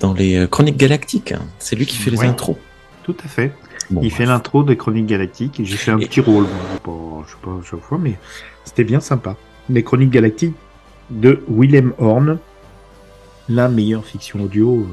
dans 0.00 0.12
les 0.12 0.46
Chroniques 0.50 0.76
Galactiques. 0.76 1.32
hein. 1.32 1.40
C'est 1.58 1.76
lui 1.76 1.86
qui 1.86 1.96
fait 1.96 2.10
les 2.10 2.18
Ouais. 2.18 2.26
intros. 2.26 2.56
Tout 3.04 3.16
à 3.24 3.28
fait. 3.28 3.52
Bon, 3.88 4.00
il 4.02 4.08
bref. 4.08 4.18
fait 4.18 4.26
l'intro 4.26 4.62
des 4.64 4.76
Chroniques 4.76 5.06
Galactiques 5.06 5.60
j'ai 5.64 5.76
fait 5.76 5.92
un 5.92 5.98
Et- 5.98 6.06
petit 6.06 6.20
rôle. 6.20 6.46
Bon, 6.84 7.22
je 7.24 7.30
sais 7.30 7.36
pas 7.42 7.50
à 7.52 7.62
chaque 7.70 7.80
fois, 7.80 7.98
mais 8.02 8.18
c'était 8.64 8.84
bien 8.84 9.00
sympa. 9.00 9.36
Les 9.70 9.82
Chroniques 9.82 10.10
Galactiques 10.10 10.54
de 11.10 11.40
Willem 11.48 11.92
Horn, 11.98 12.38
la 13.48 13.68
meilleure 13.68 14.04
fiction 14.04 14.42
audio 14.42 14.80
euh, 14.80 14.84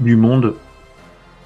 du 0.00 0.16
monde 0.16 0.54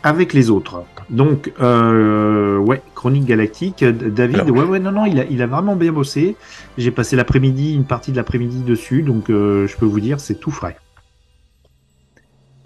avec 0.03 0.33
les 0.35 0.51
autres. 0.51 0.85
Donc, 1.09 1.53
euh, 1.61 2.59
ouais, 2.59 2.83
Chroniques 2.95 3.25
Galactiques, 3.27 3.83
euh, 3.83 3.93
David, 3.93 4.41
Alors- 4.41 4.57
ouais, 4.57 4.65
ouais, 4.65 4.79
non, 4.81 4.93
non, 4.93 5.07
il 5.07 5.19
a, 5.21 5.25
il 5.25 5.41
a 5.43 5.47
vraiment 5.47 5.77
bien 5.77 5.93
bossé. 5.93 6.37
J'ai 6.77 6.91
passé 6.91 7.17
l'après-midi, 7.17 7.75
une 7.75 7.85
partie 7.85 8.11
de 8.13 8.17
l'après-midi 8.17 8.59
dessus, 8.65 9.03
donc 9.03 9.31
euh, 9.31 9.67
je 9.67 9.77
peux 9.77 9.87
vous 9.87 10.01
dire, 10.01 10.21
c'est 10.21 10.35
tout 10.35 10.51
frais. 10.51 10.77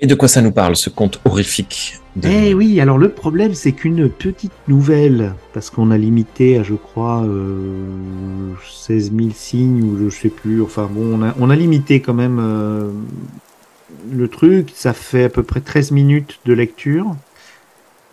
Et 0.00 0.06
de 0.06 0.14
quoi 0.14 0.28
ça 0.28 0.42
nous 0.42 0.52
parle, 0.52 0.76
ce 0.76 0.90
conte 0.90 1.20
horrifique. 1.24 1.98
Eh 2.22 2.54
oui, 2.54 2.80
alors 2.80 2.98
le 2.98 3.10
problème 3.10 3.54
c'est 3.54 3.72
qu'une 3.72 4.08
petite 4.08 4.52
nouvelle, 4.66 5.34
parce 5.52 5.70
qu'on 5.70 5.90
a 5.90 5.98
limité 5.98 6.58
à 6.58 6.62
je 6.62 6.74
crois 6.74 7.22
euh, 7.24 8.52
16 8.68 9.12
000 9.16 9.28
signes 9.34 9.82
ou 9.82 9.98
je 9.98 10.08
sais 10.08 10.28
plus, 10.28 10.62
enfin 10.62 10.88
bon, 10.90 11.18
on 11.18 11.22
a, 11.22 11.34
on 11.38 11.50
a 11.50 11.56
limité 11.56 12.00
quand 12.00 12.14
même 12.14 12.38
euh, 12.40 12.90
le 14.10 14.28
truc, 14.28 14.72
ça 14.74 14.92
fait 14.92 15.24
à 15.24 15.28
peu 15.28 15.42
près 15.42 15.60
13 15.60 15.92
minutes 15.92 16.40
de 16.44 16.52
lecture, 16.54 17.14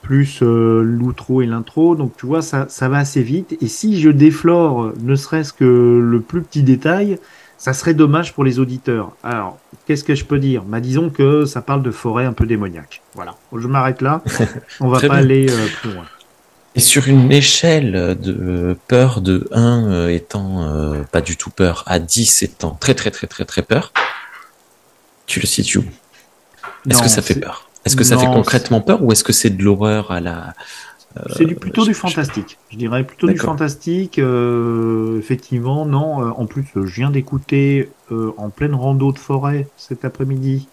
plus 0.02 0.40
euh, 0.44 0.82
l'outro 0.84 1.42
et 1.42 1.48
l'intro, 1.48 1.96
donc 1.96 2.12
tu 2.18 2.28
vois, 2.28 2.44
ça, 2.44 2.68
ça 2.70 2.90
va 2.90 2.98
assez 2.98 3.24
vite, 3.24 3.58
et 3.62 3.68
si 3.68 4.00
je 4.00 4.10
déflore 4.10 4.92
ne 5.02 5.16
serait-ce 5.16 5.54
que 5.54 6.00
le 6.04 6.20
plus 6.20 6.42
petit 6.42 6.62
détail, 6.62 7.18
ça 7.58 7.74
serait 7.74 7.94
dommage 7.94 8.34
pour 8.34 8.44
les 8.44 8.60
auditeurs. 8.60 9.12
Alors, 9.24 9.58
qu'est-ce 9.86 10.04
que 10.04 10.16
je 10.16 10.26
peux 10.26 10.40
dire? 10.40 10.64
Bah, 10.64 10.80
Disons 10.80 11.10
que 11.10 11.46
ça 11.46 11.62
parle 11.62 11.84
de 11.84 11.92
forêt 11.92 12.26
un 12.26 12.34
peu 12.34 12.46
démoniaque. 12.46 13.02
Voilà, 13.14 13.36
je 13.56 13.68
m'arrête 13.68 14.02
là. 14.02 14.22
On 14.80 14.90
va 14.90 15.00
pas 15.00 15.08
bien. 15.08 15.18
aller 15.18 15.50
euh, 15.50 15.68
plus 15.82 15.94
loin. 15.94 16.06
Et 16.76 16.82
sur 16.82 17.08
une 17.08 17.32
échelle 17.32 18.18
de 18.20 18.78
peur 18.90 19.22
de 19.22 19.48
1 19.52 19.90
euh, 19.90 20.08
étant 20.10 20.64
euh, 20.64 21.04
pas 21.10 21.22
du 21.22 21.38
tout 21.38 21.50
peur 21.50 21.84
à 21.88 22.00
10 22.00 22.44
étant 22.44 22.72
très 22.72 22.94
très 22.94 23.12
très 23.12 23.28
très 23.28 23.46
très 23.46 23.62
peur, 23.62 23.94
tu 25.26 25.40
le 25.40 25.48
situes 25.48 25.80
où? 25.80 25.86
Est-ce 26.90 27.02
que 27.02 27.08
ça 27.08 27.22
fait 27.22 27.40
peur? 27.40 27.70
Est-ce 27.86 27.96
que 27.96 28.04
ça 28.04 28.18
fait 28.18 28.26
concrètement 28.26 28.82
peur 28.82 29.02
ou 29.04 29.12
est-ce 29.12 29.24
que 29.24 29.34
c'est 29.34 29.52
de 29.52 29.64
l'horreur 29.64 30.12
à 30.12 30.20
la... 30.20 30.54
C'est 31.34 31.46
du, 31.46 31.56
plutôt 31.56 31.82
je- 31.84 31.88
du 31.90 31.94
fantastique. 31.94 32.58
Je 32.72 32.78
dirais 32.78 33.06
plutôt 33.06 33.28
du 33.28 33.38
fantastique. 33.38 34.20
euh, 34.20 35.18
effectivement, 35.20 35.86
non. 35.86 36.22
euh, 36.26 36.32
en 36.36 36.46
plus, 36.46 36.66
euh, 36.76 36.86
je 36.86 36.96
viens 36.96 37.10
d'écouter 37.12 37.90
euh, 38.12 38.32
en 38.38 38.50
pleine 38.50 38.76
rando 38.76 39.12
de 39.12 39.18
forêt 39.20 39.68
cet 39.78 40.04
après-midi 40.06 40.68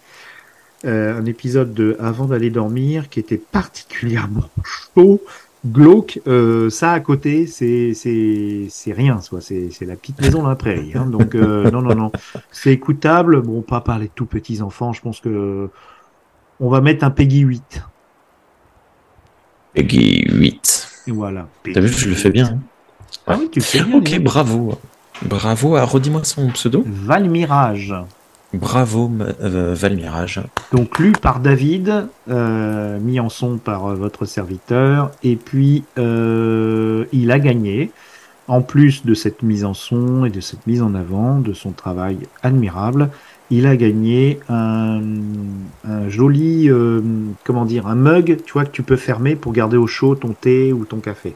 euh, 0.85 1.17
un 1.17 1.25
épisode 1.25 1.73
de 1.73 1.95
Avant 1.99 2.25
d'aller 2.25 2.49
dormir 2.49 3.09
qui 3.09 3.19
était 3.21 3.37
particulièrement 3.37 4.49
chaud, 4.65 5.21
glauque. 5.65 6.19
Euh, 6.27 6.69
ça 6.69 6.91
à 6.91 6.99
côté, 6.99 7.47
c'est 7.47 7.93
c'est 7.93 8.67
c'est 8.69 8.91
rien, 8.91 9.21
soit. 9.21 9.39
C'est 9.39 9.69
c'est 9.71 9.85
la 9.85 9.95
petite 9.95 10.19
maison 10.19 10.43
dans 10.43 10.49
la 10.49 10.57
prairie. 10.57 10.91
Hein, 10.93 11.05
donc 11.05 11.35
euh, 11.35 11.71
non 11.71 11.81
non 11.81 11.95
non, 11.95 12.11
c'est 12.51 12.73
écoutable. 12.73 13.41
Bon, 13.41 13.61
pas 13.61 13.79
par 13.79 13.97
les 13.97 14.09
tout 14.09 14.25
petits 14.25 14.61
enfants. 14.61 14.91
Je 14.91 15.01
pense 15.01 15.21
que 15.21 15.69
on 16.59 16.69
va 16.69 16.81
mettre 16.81 17.05
un 17.05 17.11
Peggy 17.11 17.39
8. 17.39 17.81
Peggy 19.73 20.25
8. 20.29 21.03
Et 21.07 21.11
voilà. 21.11 21.47
T'as 21.73 21.79
vu, 21.81 21.87
je 21.89 22.09
le 22.09 22.15
fais 22.15 22.29
bien. 22.29 22.45
hein. 22.47 22.59
Ah 23.27 23.37
oui, 23.39 23.49
tu 23.51 23.59
le 23.59 23.65
fais 23.65 23.83
bien. 23.83 23.97
Ok, 23.97 24.19
bravo. 24.19 24.77
Bravo. 25.23 25.75
Redis-moi 25.85 26.23
son 26.23 26.49
pseudo. 26.49 26.83
Valmirage. 26.85 27.93
Bravo, 28.53 29.11
euh, 29.41 29.73
Valmirage. 29.75 30.41
Donc 30.71 30.99
lu 30.99 31.11
par 31.11 31.39
David, 31.39 32.07
euh, 32.29 32.99
mis 32.99 33.19
en 33.19 33.29
son 33.29 33.57
par 33.57 33.87
euh, 33.87 33.95
votre 33.95 34.25
serviteur, 34.25 35.09
et 35.23 35.35
puis 35.35 35.83
il 35.97 37.31
a 37.31 37.39
gagné, 37.39 37.91
en 38.47 38.61
plus 38.61 39.05
de 39.05 39.13
cette 39.15 39.41
mise 39.41 39.65
en 39.65 39.73
son 39.73 40.25
et 40.25 40.29
de 40.29 40.39
cette 40.41 40.67
mise 40.67 40.83
en 40.83 40.93
avant, 40.93 41.39
de 41.39 41.53
son 41.53 41.71
travail 41.71 42.19
admirable, 42.43 43.09
il 43.49 43.67
a 43.67 43.75
gagné 43.75 44.39
un, 44.49 45.01
un 45.87 46.09
joli, 46.09 46.69
euh, 46.69 47.01
comment 47.43 47.65
dire, 47.65 47.87
un 47.87 47.95
mug, 47.95 48.41
tu 48.45 48.53
vois, 48.53 48.65
que 48.65 48.71
tu 48.71 48.83
peux 48.83 48.95
fermer 48.95 49.35
pour 49.35 49.53
garder 49.53 49.77
au 49.77 49.87
chaud 49.87 50.15
ton 50.15 50.33
thé 50.33 50.73
ou 50.73 50.85
ton 50.85 50.97
café. 50.97 51.35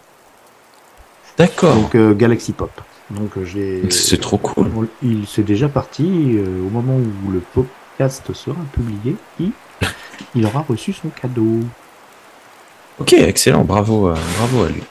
D'accord. 1.38 1.76
Donc 1.76 1.96
euh, 1.96 2.16
Galaxy 2.16 2.54
Pop. 2.54 2.72
Donc 3.12 3.38
euh, 3.38 3.46
j'ai. 3.46 3.90
C'est 3.92 4.20
trop 4.20 4.38
cool. 4.38 4.68
Il 5.04 5.28
c'est 5.28 5.44
déjà 5.44 5.70
parti 5.70 6.04
euh, 6.38 6.66
au 6.66 6.70
moment 6.70 6.96
où 6.96 7.32
le 7.32 7.42
podcast 7.54 8.34
sera 8.34 8.58
publié. 8.74 9.16
Il, 9.40 9.52
il 10.36 10.46
aura 10.46 10.66
reçu 10.68 10.94
son 10.94 11.10
cadeau. 11.10 11.60
Ok, 13.00 13.14
excellent. 13.14 13.64
Bravo, 13.64 14.12
bravo 14.38 14.64
à 14.64 14.70
lui. 14.70 14.82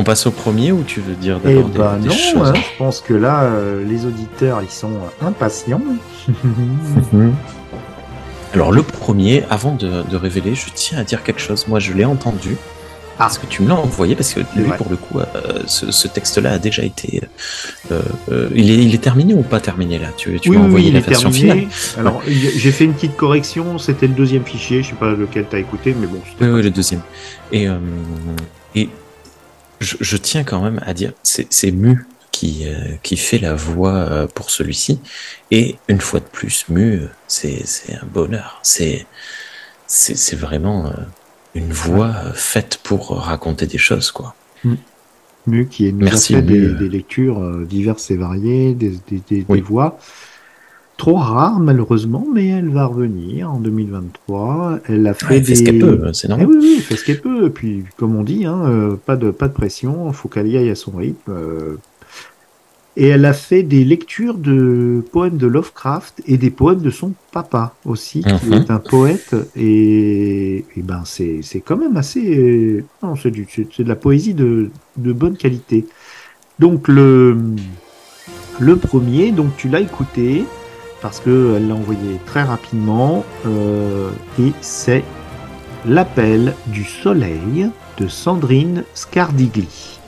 On 0.00 0.04
passe 0.04 0.26
au 0.28 0.30
premier 0.30 0.70
ou 0.70 0.84
tu 0.84 1.00
veux 1.00 1.14
dire 1.16 1.40
Eh 1.44 1.54
d'abord 1.56 1.68
des, 1.70 1.78
ben 1.78 1.96
des 1.98 2.08
non, 2.08 2.14
choses 2.14 2.48
hein, 2.50 2.54
je 2.54 2.78
pense 2.78 3.00
que 3.00 3.14
là, 3.14 3.42
euh, 3.42 3.84
les 3.84 4.06
auditeurs, 4.06 4.62
ils 4.62 4.70
sont 4.70 4.92
euh, 4.92 5.26
impatients. 5.26 5.82
Alors 8.54 8.70
le 8.72 8.82
premier, 8.82 9.42
avant 9.50 9.74
de, 9.74 10.02
de 10.08 10.16
révéler, 10.16 10.54
je 10.54 10.66
tiens 10.72 10.98
à 10.98 11.04
dire 11.04 11.22
quelque 11.24 11.40
chose. 11.40 11.66
Moi, 11.68 11.80
je 11.80 11.92
l'ai 11.92 12.04
entendu. 12.04 12.56
Ah. 13.20 13.24
Parce 13.24 13.38
que 13.38 13.46
tu 13.46 13.62
me 13.62 13.68
l'as 13.68 13.74
envoyé, 13.74 14.14
parce 14.14 14.32
que 14.32 14.38
lui, 14.54 14.70
pour 14.76 14.86
le 14.88 14.96
coup, 14.96 15.18
euh, 15.18 15.24
ce, 15.66 15.90
ce 15.90 16.06
texte-là 16.06 16.52
a 16.52 16.58
déjà 16.60 16.84
été. 16.84 17.22
euh, 17.90 18.00
euh, 18.30 18.48
il, 18.54 18.70
est, 18.70 18.76
il 18.76 18.94
est 18.94 19.02
terminé 19.02 19.34
ou 19.34 19.42
pas 19.42 19.58
terminé 19.58 19.98
là? 19.98 20.10
Tu, 20.16 20.38
tu 20.38 20.50
oui, 20.50 20.56
m'as 20.56 20.62
oui, 20.62 20.68
envoyé 20.68 20.88
il 20.88 20.92
la 20.94 21.00
est 21.00 21.02
version 21.08 21.30
terminé. 21.32 21.66
finale. 21.68 22.06
Alors, 22.06 22.22
j'ai 22.28 22.70
fait 22.70 22.84
une 22.84 22.94
petite 22.94 23.16
correction. 23.16 23.76
C'était 23.78 24.06
le 24.06 24.14
deuxième 24.14 24.44
fichier. 24.44 24.84
Je 24.84 24.90
sais 24.90 24.94
pas 24.94 25.10
lequel 25.10 25.46
t'as 25.50 25.58
écouté, 25.58 25.96
mais 26.00 26.06
bon. 26.06 26.20
Oui, 26.40 26.46
oui, 26.46 26.62
le 26.62 26.70
deuxième. 26.70 27.00
Et, 27.50 27.66
et 28.76 28.88
je, 29.80 29.96
je 30.00 30.16
tiens 30.16 30.44
quand 30.44 30.62
même 30.62 30.80
à 30.84 30.94
dire, 30.94 31.12
c'est 31.22 31.70
Mu 31.70 32.06
qui, 32.30 32.66
euh, 32.66 32.94
qui 33.02 33.16
fait 33.16 33.38
la 33.38 33.54
voix 33.54 33.94
euh, 33.94 34.26
pour 34.26 34.50
celui-ci. 34.50 35.00
Et 35.50 35.76
une 35.88 36.00
fois 36.00 36.20
de 36.20 36.26
plus, 36.26 36.66
Mu, 36.68 37.02
c'est 37.26 37.62
un 38.00 38.06
bonheur. 38.06 38.60
C'est 38.62 39.06
c'est 39.86 40.16
c'est 40.16 40.36
vraiment 40.36 40.86
euh, 40.86 40.90
une 41.54 41.72
voix 41.72 42.12
euh, 42.26 42.32
faite 42.34 42.78
pour 42.82 43.10
raconter 43.16 43.66
des 43.66 43.78
choses, 43.78 44.10
quoi. 44.10 44.34
Mu 45.46 45.66
qui 45.66 45.92
nous 45.92 46.04
Merci, 46.04 46.34
a 46.34 46.38
fait 46.38 46.42
des, 46.42 46.74
des 46.74 46.88
lectures 46.88 47.40
euh, 47.42 47.64
diverses 47.64 48.10
et 48.10 48.16
variées, 48.16 48.74
des, 48.74 48.98
des, 49.08 49.22
des- 49.30 49.46
Oui. 49.48 49.58
des 49.58 49.62
voix. 49.62 49.98
Trop 50.98 51.14
rare 51.14 51.60
malheureusement, 51.60 52.26
mais 52.34 52.48
elle 52.48 52.68
va 52.70 52.84
revenir 52.86 53.50
en 53.52 53.60
2023. 53.60 54.80
Elle 54.88 55.06
a 55.06 55.14
fait 55.14 55.26
Ouais, 55.26 55.36
elle 55.36 55.44
fait 55.44 55.52
des... 55.52 55.54
ce 55.54 55.62
qu'elle 55.64 55.78
peut, 55.78 56.04
euh, 56.06 56.12
c'est 56.12 56.26
Eh 56.26 56.30
normal. 56.30 56.48
oui, 56.48 56.56
oui, 56.60 56.74
elle 56.78 56.82
fait 56.82 56.96
ce 56.96 57.04
qu'elle 57.04 57.20
peut. 57.20 57.46
Et 57.46 57.50
puis, 57.50 57.84
comme 57.96 58.16
on 58.16 58.24
dit, 58.24 58.44
hein, 58.44 58.60
euh, 58.66 58.96
pas 58.96 59.16
de 59.16 59.30
pas 59.30 59.46
de 59.48 59.52
pression, 59.54 60.12
faut 60.12 60.28
qu'elle 60.28 60.48
y 60.48 60.56
aille 60.56 60.70
à 60.70 60.74
son 60.74 60.90
rythme. 60.96 61.30
euh. 61.30 61.76
Et 62.96 63.06
elle 63.06 63.26
a 63.26 63.32
fait 63.32 63.62
des 63.62 63.84
lectures 63.84 64.36
de 64.36 65.04
poèmes 65.12 65.36
de 65.36 65.46
Lovecraft 65.46 66.20
et 66.26 66.36
des 66.36 66.50
poèmes 66.50 66.80
de 66.80 66.90
son 66.90 67.12
papa 67.32 67.74
aussi, 67.84 68.24
qui 68.24 68.46
Mhm. 68.46 68.54
est 68.54 68.70
un 68.72 68.80
poète. 68.80 69.36
Et, 69.54 70.64
et 70.76 70.82
ben, 70.82 71.04
c'est 71.04 71.60
quand 71.64 71.76
même 71.76 71.96
assez. 71.96 72.36
euh, 72.36 72.84
Non, 73.04 73.14
c'est 73.14 73.30
de 73.30 73.88
la 73.88 73.94
poésie 73.94 74.34
de 74.34 74.70
de 74.96 75.12
bonne 75.12 75.36
qualité. 75.36 75.86
Donc 76.58 76.88
le 76.88 77.36
le 78.58 78.76
premier, 78.76 79.30
donc 79.30 79.56
tu 79.56 79.68
l'as 79.68 79.80
écouté 79.80 80.44
parce 81.00 81.20
que 81.20 81.54
elle 81.56 81.68
l'a 81.68 81.74
envoyé 81.74 82.18
très 82.26 82.42
rapidement 82.42 83.24
euh, 83.46 84.10
et 84.40 84.52
c'est 84.60 85.04
l'appel 85.86 86.54
du 86.66 86.84
soleil 86.84 87.70
de 87.98 88.08
Sandrine 88.08 88.84
Scardigli. 88.94 89.98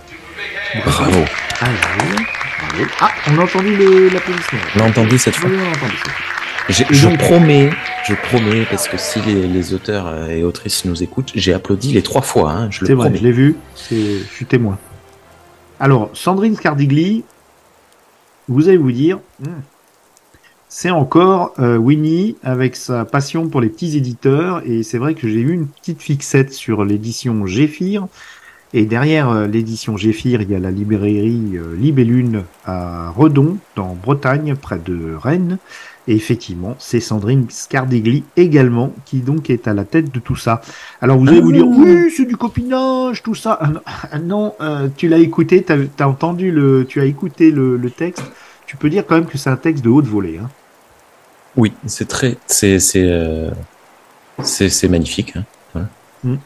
Bravo. 0.85 1.25
Ah. 1.61 1.67
Ah, 3.01 3.11
on 3.29 3.39
a 3.39 3.43
entendu 3.43 3.77
l'applaudissement. 4.11 4.59
On 4.75 4.79
l'a 4.79 4.85
entendu 4.85 5.19
cette 5.19 5.35
fois. 5.37 5.51
Oui, 5.51 5.57
on 5.61 5.71
entendu. 5.71 5.97
Je 6.69 7.09
donc- 7.09 7.19
promets, 7.19 7.71
je 8.07 8.15
promets, 8.15 8.65
parce 8.71 8.87
que 8.87 8.97
si 8.97 9.21
les, 9.23 9.49
les 9.49 9.75
auteurs 9.75 10.07
euh, 10.07 10.29
et 10.29 10.45
autrices 10.45 10.85
nous 10.85 11.03
écoutent, 11.03 11.33
j'ai 11.35 11.53
applaudi 11.53 11.93
les 11.93 12.03
trois 12.03 12.23
fois, 12.23 12.53
hein, 12.53 12.69
je 12.71 12.85
C'est 12.85 12.95
vrai, 12.95 13.11
je 13.15 13.23
l'ai 13.23 13.33
vu. 13.33 13.57
Je 13.91 14.23
suis 14.33 14.47
témoin. 14.47 14.79
Alors, 15.81 16.11
Sandrine 16.13 16.55
Scardigli, 16.55 17.25
vous 18.49 18.69
allez 18.69 18.77
vous 18.77 18.93
dire, 18.93 19.19
hmm, 19.41 19.51
c'est 20.73 20.91
encore 20.91 21.53
euh, 21.59 21.77
Winnie 21.77 22.37
avec 22.45 22.77
sa 22.77 23.05
passion 23.05 23.49
pour 23.49 23.61
les 23.61 23.69
petits 23.69 23.97
éditeurs. 23.97 24.63
Et 24.65 24.85
c'est 24.85 24.99
vrai 24.99 25.15
que 25.15 25.29
j'ai 25.29 25.41
eu 25.41 25.53
une 25.53 25.67
petite 25.67 26.01
fixette 26.01 26.53
sur 26.53 26.85
l'édition 26.85 27.45
Géphir. 27.45 28.07
Et 28.73 28.87
derrière 28.87 29.29
euh, 29.31 29.47
l'édition 29.49 29.97
Géphir, 29.97 30.43
il 30.43 30.51
y 30.51 30.55
a 30.55 30.61
la 30.61 30.71
librairie 30.71 31.57
euh, 31.57 31.75
Libellune 31.77 32.45
à 32.65 33.11
Redon, 33.11 33.59
dans 33.75 33.97
Bretagne, 34.01 34.55
près 34.55 34.79
de 34.79 35.13
Rennes. 35.13 35.59
Et 36.07 36.15
effectivement, 36.15 36.77
c'est 36.79 37.01
Sandrine 37.01 37.47
Scardigli 37.51 38.23
également 38.37 38.93
qui 39.05 39.19
donc 39.19 39.51
est 39.51 39.67
à 39.67 39.75
la 39.75 39.85
tête 39.85 40.15
de 40.15 40.21
tout 40.21 40.37
ça. 40.37 40.63
Alors 41.03 41.19
vous 41.19 41.27
allez 41.29 41.41
vous 41.41 41.53
dire, 41.53 41.67
oui, 41.67 42.13
c'est 42.17 42.27
du 42.27 42.37
copinage, 42.37 43.25
tout 43.25 43.35
ça. 43.35 43.59
Ah 44.13 44.21
non, 44.21 44.55
ah 44.61 44.65
euh, 44.65 44.89
tu 44.97 45.09
l'as 45.09 45.19
écouté, 45.19 45.65
t'as 45.65 45.77
as 45.99 46.09
entendu 46.09 46.53
le, 46.53 46.87
tu 46.89 47.01
as 47.01 47.07
écouté 47.07 47.51
le, 47.51 47.77
le 47.77 47.91
texte. 47.91 48.25
Tu 48.67 48.77
peux 48.77 48.89
dire 48.89 49.05
quand 49.05 49.17
même 49.17 49.27
que 49.27 49.37
c'est 49.37 49.51
un 49.51 49.57
texte 49.57 49.85
de 49.85 49.91
haute 49.91 50.07
volée. 50.07 50.39
Hein. 50.39 50.49
Oui, 51.57 51.73
c'est 51.87 52.07
très, 52.09 52.37
c'est, 52.47 52.79
c'est, 52.79 53.03
euh, 53.05 53.51
c'est, 54.43 54.69
c'est 54.69 54.89
magnifique. 54.89 55.35
Hein. 55.37 55.45
Voilà. 55.73 55.89
Mm. 56.25 56.37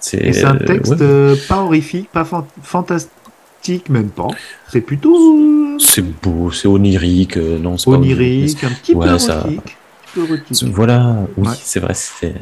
C'est, 0.00 0.18
Et 0.18 0.32
c'est 0.32 0.44
un 0.44 0.56
euh, 0.56 0.64
texte 0.66 0.92
ouais. 1.00 1.36
pas 1.48 1.58
horrifique, 1.62 2.10
pas 2.10 2.24
fan- 2.24 2.44
fantastique, 2.62 3.88
même 3.88 4.08
pas. 4.10 4.28
C'est 4.70 4.80
plutôt 4.80 5.14
euh, 5.16 5.76
C'est 5.78 6.02
beau, 6.02 6.50
c'est 6.50 6.68
onirique, 6.68 7.36
non, 7.36 7.76
c'est 7.78 7.90
pas 7.90 7.96
onirique, 7.96 8.62
un 8.64 8.70
petit 8.70 8.94
Ouais, 8.94 9.06
peu 9.06 9.18
ça- 9.18 9.46
Voilà, 10.66 11.16
oui, 11.36 11.48
Ouais. 11.48 11.54
c'est 11.60 11.80
vrai, 11.80 11.94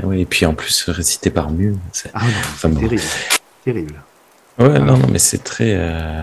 oui, 0.04 0.20
et 0.22 0.24
puis 0.26 0.44
en 0.44 0.54
plus 0.54 0.84
récité 0.88 1.30
par 1.30 1.50
Mu. 1.50 1.74
c'est- 1.92 2.10
Ah 2.14 2.24
non, 2.24 2.30
c'est 2.58 2.68
bon. 2.68 2.80
terrible. 2.80 3.02
Terrible. 3.64 3.94
Ouais, 4.58 4.78
non, 4.80 4.98
non, 4.98 5.06
mais 5.10 5.18
c'est 5.18 5.42
très, 5.42 5.74
euh, 5.76 6.22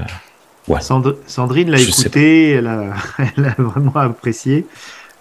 ouais. 0.68 0.80
Sandrine 0.82 1.72
l'a 1.72 1.80
écouté, 1.80 2.52
elle 2.52 2.68
a, 2.68 2.94
elle 3.38 3.46
a 3.46 3.56
vraiment 3.62 3.96
apprécié. 3.96 4.66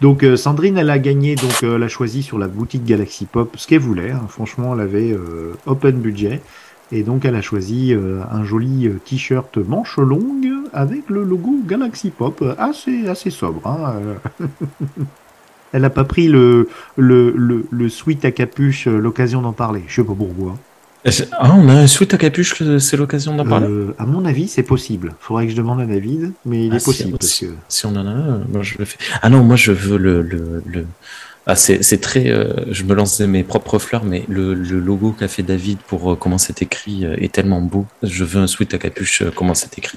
Donc 0.00 0.22
euh, 0.22 0.36
Sandrine, 0.36 0.78
elle 0.78 0.90
a 0.90 0.98
gagné, 0.98 1.34
donc 1.34 1.62
euh, 1.64 1.76
elle 1.76 1.82
a 1.82 1.88
choisi 1.88 2.22
sur 2.22 2.38
la 2.38 2.46
boutique 2.48 2.84
Galaxy 2.84 3.26
Pop 3.26 3.56
ce 3.58 3.66
qu'elle 3.66 3.80
voulait. 3.80 4.12
hein. 4.12 4.26
Franchement, 4.28 4.74
elle 4.74 4.80
avait 4.80 5.12
euh, 5.12 5.60
open 5.66 6.00
budget. 6.00 6.40
Et 6.90 7.02
donc 7.02 7.24
elle 7.24 7.34
a 7.34 7.42
choisi 7.42 7.92
euh, 7.92 8.22
un 8.30 8.44
joli 8.44 8.88
t-shirt 9.04 9.58
manche 9.58 9.98
longue 9.98 10.48
avec 10.72 11.10
le 11.10 11.22
logo 11.24 11.62
Galaxy 11.66 12.10
Pop, 12.12 12.42
assez, 12.58 13.08
assez 13.08 13.30
sobre. 13.30 13.66
hein, 13.66 14.18
elle 15.72 15.82
n'a 15.82 15.90
pas 15.90 16.04
pris 16.04 16.28
le, 16.28 16.68
le, 16.96 17.32
le, 17.36 17.66
le 17.70 17.88
sweat 17.88 18.24
à 18.24 18.32
capuche, 18.32 18.86
l'occasion 18.86 19.42
d'en 19.42 19.52
parler. 19.52 19.84
Je 19.86 19.96
sais 19.96 20.04
pas 20.06 20.14
pourquoi. 20.14 20.67
Ah, 21.32 21.54
on 21.56 21.68
a 21.68 21.72
un 21.74 21.86
sweat 21.86 22.14
à 22.14 22.18
capuche, 22.18 22.58
le- 22.60 22.78
c'est 22.78 22.96
l'occasion 22.96 23.34
d'en 23.36 23.44
parler. 23.44 23.66
Euh, 23.68 23.94
à 23.98 24.06
mon 24.06 24.24
avis, 24.24 24.48
c'est 24.48 24.62
possible. 24.62 25.14
Faudrait 25.20 25.46
que 25.46 25.52
je 25.52 25.56
demande 25.56 25.80
à 25.80 25.86
David, 25.86 26.32
mais 26.44 26.66
il 26.66 26.72
Ah, 26.72 26.76
est 26.76 26.78
si, 26.80 26.84
possible. 26.84 27.10
ah, 27.14 27.18
parce 27.20 27.32
si. 27.32 27.46
que... 27.46 27.52
Si 27.68 27.86
on 27.86 27.90
en 27.96 28.06
a 28.06 28.10
un, 28.10 28.38
moi 28.52 28.62
je 28.62 28.76
le 28.78 28.84
fais. 28.84 28.98
Ah 29.22 29.28
non, 29.30 29.42
moi 29.42 29.56
je 29.56 29.72
veux 29.72 29.98
le. 29.98 30.22
le, 30.22 30.62
le... 30.66 30.84
Ah, 31.50 31.56
c'est 31.56 31.80
très. 32.02 32.28
euh, 32.30 32.52
je 32.70 32.84
me 32.84 32.92
lance 32.94 33.20
mes 33.20 33.42
propres 33.42 33.78
fleurs, 33.78 34.04
mais 34.04 34.22
le, 34.28 34.52
le 34.52 34.78
logo 34.80 35.12
qu'a 35.18 35.28
fait 35.28 35.42
David 35.42 35.78
pour 35.78 36.12
euh, 36.12 36.14
comment 36.14 36.36
c'est 36.36 36.60
écrit 36.60 37.06
euh, 37.06 37.16
est 37.16 37.32
tellement 37.32 37.62
beau. 37.62 37.86
Je 38.02 38.22
veux 38.24 38.38
un 38.42 38.46
sweat 38.46 38.74
à 38.74 38.78
capuche, 38.78 39.22
euh, 39.22 39.30
comment 39.34 39.54
c'est 39.54 39.78
écrit. 39.78 39.96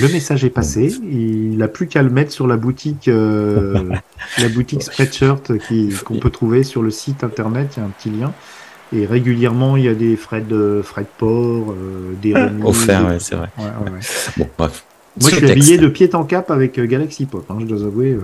Le 0.00 0.08
message 0.08 0.42
est 0.46 0.50
passé. 0.50 0.94
Il 1.12 1.62
a 1.62 1.68
plus 1.68 1.86
qu'à 1.86 2.02
le 2.02 2.08
mettre 2.08 2.32
sur 2.32 2.46
la 2.46 2.56
boutique, 2.56 3.08
euh, 3.08 3.90
la 4.38 4.48
boutique 4.48 4.82
Spreadshirt 4.82 5.52
qu'on 6.02 6.14
peut 6.18 6.30
trouver 6.30 6.62
sur 6.62 6.82
le 6.82 6.90
site 6.90 7.22
internet. 7.24 7.74
Il 7.76 7.80
y 7.80 7.82
a 7.82 7.86
un 7.86 7.90
petit 7.90 8.08
lien. 8.10 8.32
Et 8.92 9.04
régulièrement, 9.06 9.76
il 9.76 9.84
y 9.84 9.88
a 9.88 9.94
des 9.94 10.16
frais 10.16 10.40
de 10.40 10.80
frais 10.84 11.02
de 11.02 11.08
port, 11.18 11.72
euh, 11.72 12.12
des 12.22 12.34
remises. 12.34 12.64
Offert, 12.64 13.00
des- 13.02 13.06
ouais, 13.14 13.18
c'est 13.20 13.34
vrai. 13.34 13.48
Ouais, 13.58 13.64
ouais, 13.64 13.90
ouais. 13.92 14.00
Bon, 14.36 14.48
bref. 14.58 14.84
Moi, 15.18 15.30
je 15.30 15.36
suis 15.36 15.50
habillé 15.50 15.78
de 15.78 15.88
pied 15.88 16.14
en 16.14 16.24
cap 16.24 16.50
avec 16.50 16.78
euh, 16.78 16.86
Galaxy 16.86 17.24
Pop, 17.24 17.44
hein, 17.48 17.56
je 17.60 17.64
dois 17.64 17.82
avouer. 17.86 18.18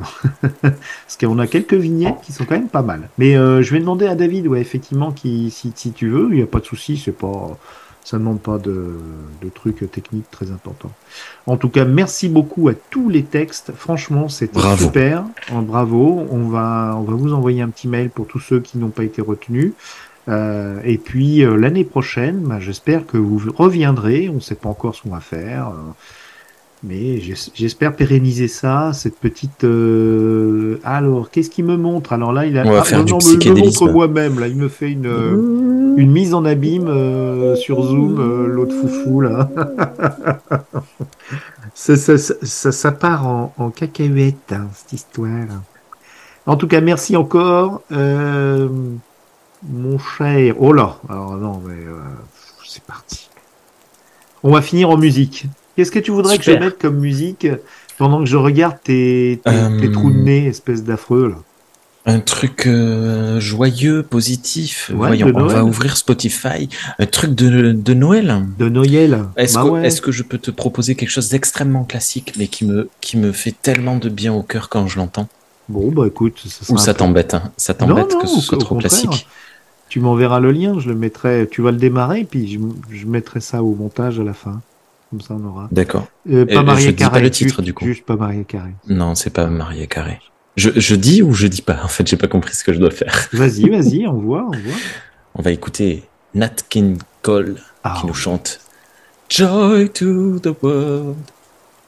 euh. 0.45 0.49
Parce 0.63 1.17
qu'on 1.19 1.39
a 1.39 1.47
quelques 1.47 1.73
vignettes 1.75 2.21
qui 2.23 2.33
sont 2.33 2.45
quand 2.45 2.55
même 2.55 2.69
pas 2.69 2.83
mal. 2.83 3.09
Mais 3.17 3.35
euh, 3.35 3.63
je 3.63 3.73
vais 3.73 3.81
demander 3.81 4.07
à 4.07 4.15
David, 4.15 4.47
ouais, 4.47 4.61
effectivement, 4.61 5.11
qui, 5.11 5.51
si, 5.51 5.73
si 5.75 5.93
tu 5.93 6.09
veux, 6.11 6.29
il 6.31 6.37
n'y 6.37 6.43
a 6.43 6.47
pas 6.47 6.61
de 6.61 6.67
souci, 6.67 6.99
c'est 7.03 7.17
pas, 7.17 7.59
ça 8.05 8.19
ne 8.19 8.21
demande 8.21 8.41
pas 8.43 8.59
de, 8.59 8.99
de 9.43 9.49
trucs 9.49 9.91
techniques 9.91 10.31
très 10.31 10.51
importants. 10.51 10.93
En 11.47 11.57
tout 11.57 11.71
cas, 11.71 11.87
merci 11.87 12.29
beaucoup 12.29 12.69
à 12.69 12.75
tous 12.91 13.09
les 13.09 13.23
textes. 13.23 13.73
Franchement, 13.75 14.29
c'était 14.29 14.61
super. 14.77 15.25
Euh, 15.51 15.61
Bravo. 15.63 16.27
On 16.31 16.49
va, 16.49 16.95
on 16.99 17.03
va 17.05 17.15
vous 17.15 17.33
envoyer 17.33 17.63
un 17.63 17.71
petit 17.71 17.89
mail 17.89 18.11
pour 18.11 18.27
tous 18.27 18.41
ceux 18.41 18.61
qui 18.61 18.77
n'ont 18.77 18.91
pas 18.91 19.05
été 19.05 19.23
retenus. 19.23 19.73
Euh, 20.29 20.81
et 20.85 20.99
puis 20.99 21.45
euh, 21.45 21.57
l'année 21.57 21.85
prochaine, 21.85 22.41
bah, 22.45 22.61
j'espère 22.61 23.07
que 23.07 23.17
vous 23.19 23.41
reviendrez. 23.57 24.29
On 24.29 24.35
ne 24.35 24.41
sait 24.41 24.55
pas 24.55 24.69
encore 24.69 24.95
ce 24.95 25.03
qu'on 25.03 25.11
va 25.11 25.21
faire. 25.21 25.69
euh, 25.69 25.73
mais 26.85 27.21
j'es- 27.21 27.51
j'espère 27.55 27.95
pérenniser 27.95 28.49
ça, 28.49 28.93
cette 28.93 29.19
petite. 29.19 29.65
euh, 29.65 30.81
Alors, 30.85 31.31
qu'est-ce 31.31 31.51
qu'il 31.51 31.65
me 31.65 31.77
montre? 31.77 32.13
Alors 32.13 32.33
là, 32.33 32.47
il 32.47 32.59
a. 32.59 32.65
On 32.67 32.71
va 32.71 32.81
Ah, 32.81 32.85
faire 32.85 32.99
non, 33.01 33.05
du 33.05 33.13
non, 33.13 33.19
me- 33.19 33.61
montre 33.61 33.89
moi-même. 33.89 34.39
Là, 34.41 34.49
il 34.49 34.57
me 34.57 34.69
fait 34.69 34.91
une 34.91 35.07
une 35.97 36.11
mise 36.11 36.35
en 36.35 36.45
abîme 36.45 36.89
euh, 36.89 37.55
sur 37.55 37.83
Zoom, 37.83 38.19
euh, 38.19 38.47
l'autre 38.47 38.75
foufou 38.75 39.21
là. 39.21 39.51
ça, 41.75 41.97
ça, 41.97 42.19
ça, 42.19 42.35
ça, 42.43 42.73
ça 42.73 42.93
part 42.93 43.27
en, 43.27 43.53
en 43.59 43.71
cacahuète, 43.71 44.53
hein, 44.53 44.69
cette 44.75 44.93
histoire. 44.93 45.31
En 46.47 46.57
tout 46.57 46.67
cas, 46.67 46.81
merci 46.81 47.17
encore, 47.17 47.83
euh, 47.93 48.69
mon 49.69 49.99
cher. 49.99 50.55
Oh 50.59 50.73
là, 50.73 50.99
alors 51.09 51.37
non, 51.37 51.61
mais 51.67 51.75
euh, 51.75 52.01
c'est 52.67 52.83
parti. 52.83 53.29
On 54.43 54.51
va 54.53 54.63
finir 54.63 54.91
en 54.91 54.97
musique. 54.97 55.47
Qu'est-ce 55.77 55.93
que 55.93 55.99
tu 56.01 56.11
voudrais 56.11 56.37
que 56.39 56.45
je 56.45 56.53
mette 56.53 56.79
comme 56.79 56.99
musique 56.99 57.47
pendant 57.99 58.19
que 58.21 58.27
je 58.27 58.37
regarde 58.37 58.77
tes, 58.83 59.41
tes, 59.45 59.51
Euh, 59.51 59.81
tes 59.81 59.91
trous 59.91 60.11
de 60.11 60.17
nez, 60.19 60.47
espèce 60.47 60.83
d'affreux 60.83 61.29
là? 61.29 61.37
Un 62.05 62.19
truc 62.19 62.67
euh, 62.67 63.39
joyeux, 63.39 64.03
positif. 64.03 64.91
Ouais, 64.93 65.07
Voyons, 65.17 65.31
on 65.37 65.47
va 65.47 65.65
ouvrir 65.65 65.97
Spotify. 65.97 66.69
Un 66.99 67.07
truc 67.07 67.31
de, 67.37 67.71
de 67.71 67.95
Noël. 67.95 68.45
De 68.59 68.69
Noël. 68.69 69.27
Est-ce 69.37 69.55
Bah 69.55 69.63
que, 69.63 69.69
ouais. 69.69 69.87
est-ce 69.87 70.01
que 70.03 70.11
je 70.11 70.25
peux 70.25 70.39
te 70.39 70.51
proposer 70.51 70.97
quelque 70.97 71.11
chose 71.11 71.29
d'extrêmement 71.29 71.85
classique, 71.85 72.33
mais 72.37 72.49
qui 72.49 72.65
me, 72.65 72.91
qui 73.01 73.17
me 73.17 73.31
fait 73.31 73.55
tellement 73.63 73.99
de 73.99 74.09
bien 74.09 74.33
au 74.35 74.43
cœur 74.43 74.69
quand 74.69 74.89
je 74.89 74.99
l'entends? 74.99 75.29
Bon, 75.69 75.93
bah 75.93 76.09
écoute, 76.09 76.43
ça 76.45 76.73
Ou 76.75 76.77
ça 76.77 76.93
peu- 76.93 76.99
t'embête 76.99 77.35
hein 77.35 77.53
Ça 77.57 77.73
t'embête 77.73 78.19
que 78.21 78.27
ce 78.27 78.41
soit 78.41 78.59
trop 78.59 78.75
classique 78.75 79.29
Tu 79.93 80.01
m'enverras 80.01 80.41
le 80.41 80.53
lien, 80.53 80.81
je 80.81 80.89
le 80.89 80.95
mettrai. 80.95 81.47
Tu 81.51 81.61
vas 81.61 81.71
le 81.71 81.77
démarrer, 81.77 82.25
puis 82.25 82.49
je, 82.51 82.59
je 82.97 83.05
mettrai 83.07 83.41
ça 83.41 83.63
au 83.63 83.75
montage 83.75 84.19
à 84.19 84.23
la 84.23 84.33
fin. 84.33 84.63
Comme 85.11 85.21
ça, 85.21 85.35
on 85.39 85.47
aura. 85.47 85.69
D'accord. 85.71 86.07
Euh, 86.31 86.47
pas 86.47 86.61
je 86.61 86.61
Maria 86.63 86.87
dis 86.93 86.93
pas 86.95 87.11
Carré. 87.11 87.21
le 87.21 87.31
titre, 87.31 87.57
juste, 87.57 87.61
du 87.61 87.75
coup. 87.75 87.85
Juste 87.85 88.07
pas 88.07 88.17
Maria 88.17 88.43
Carré. 88.45 88.71
Non, 88.89 89.15
c'est 89.15 89.29
pas 89.29 89.49
Maria 89.49 89.87
Carré. 89.87 90.19
Je, 90.57 90.71
je 90.75 90.95
dis 90.95 91.23
ou 91.23 91.35
je 91.35 91.47
dis 91.47 91.61
pas? 91.61 91.79
En 91.85 91.89
fait, 91.89 92.07
j'ai 92.09 92.17
pas 92.17 92.27
compris 92.27 92.55
ce 92.55 92.65
que 92.65 92.73
je 92.73 92.79
dois 92.79 92.91
faire. 92.91 93.29
Vas-y, 93.35 93.69
vas-y, 93.69 94.07
on 94.07 94.15
voit, 94.15 94.45
on 94.47 94.53
voit. 94.53 94.81
On 95.35 95.43
va 95.43 95.51
écouter 95.51 96.05
Nat 96.35 96.55
King 96.71 96.97
Cole 97.21 97.57
Ah, 97.85 97.99
qui 98.01 98.07
nous 98.07 98.15
chante 98.15 98.61
Joy 99.29 99.91
to 99.91 100.39
the 100.39 100.55
world. 100.63 101.17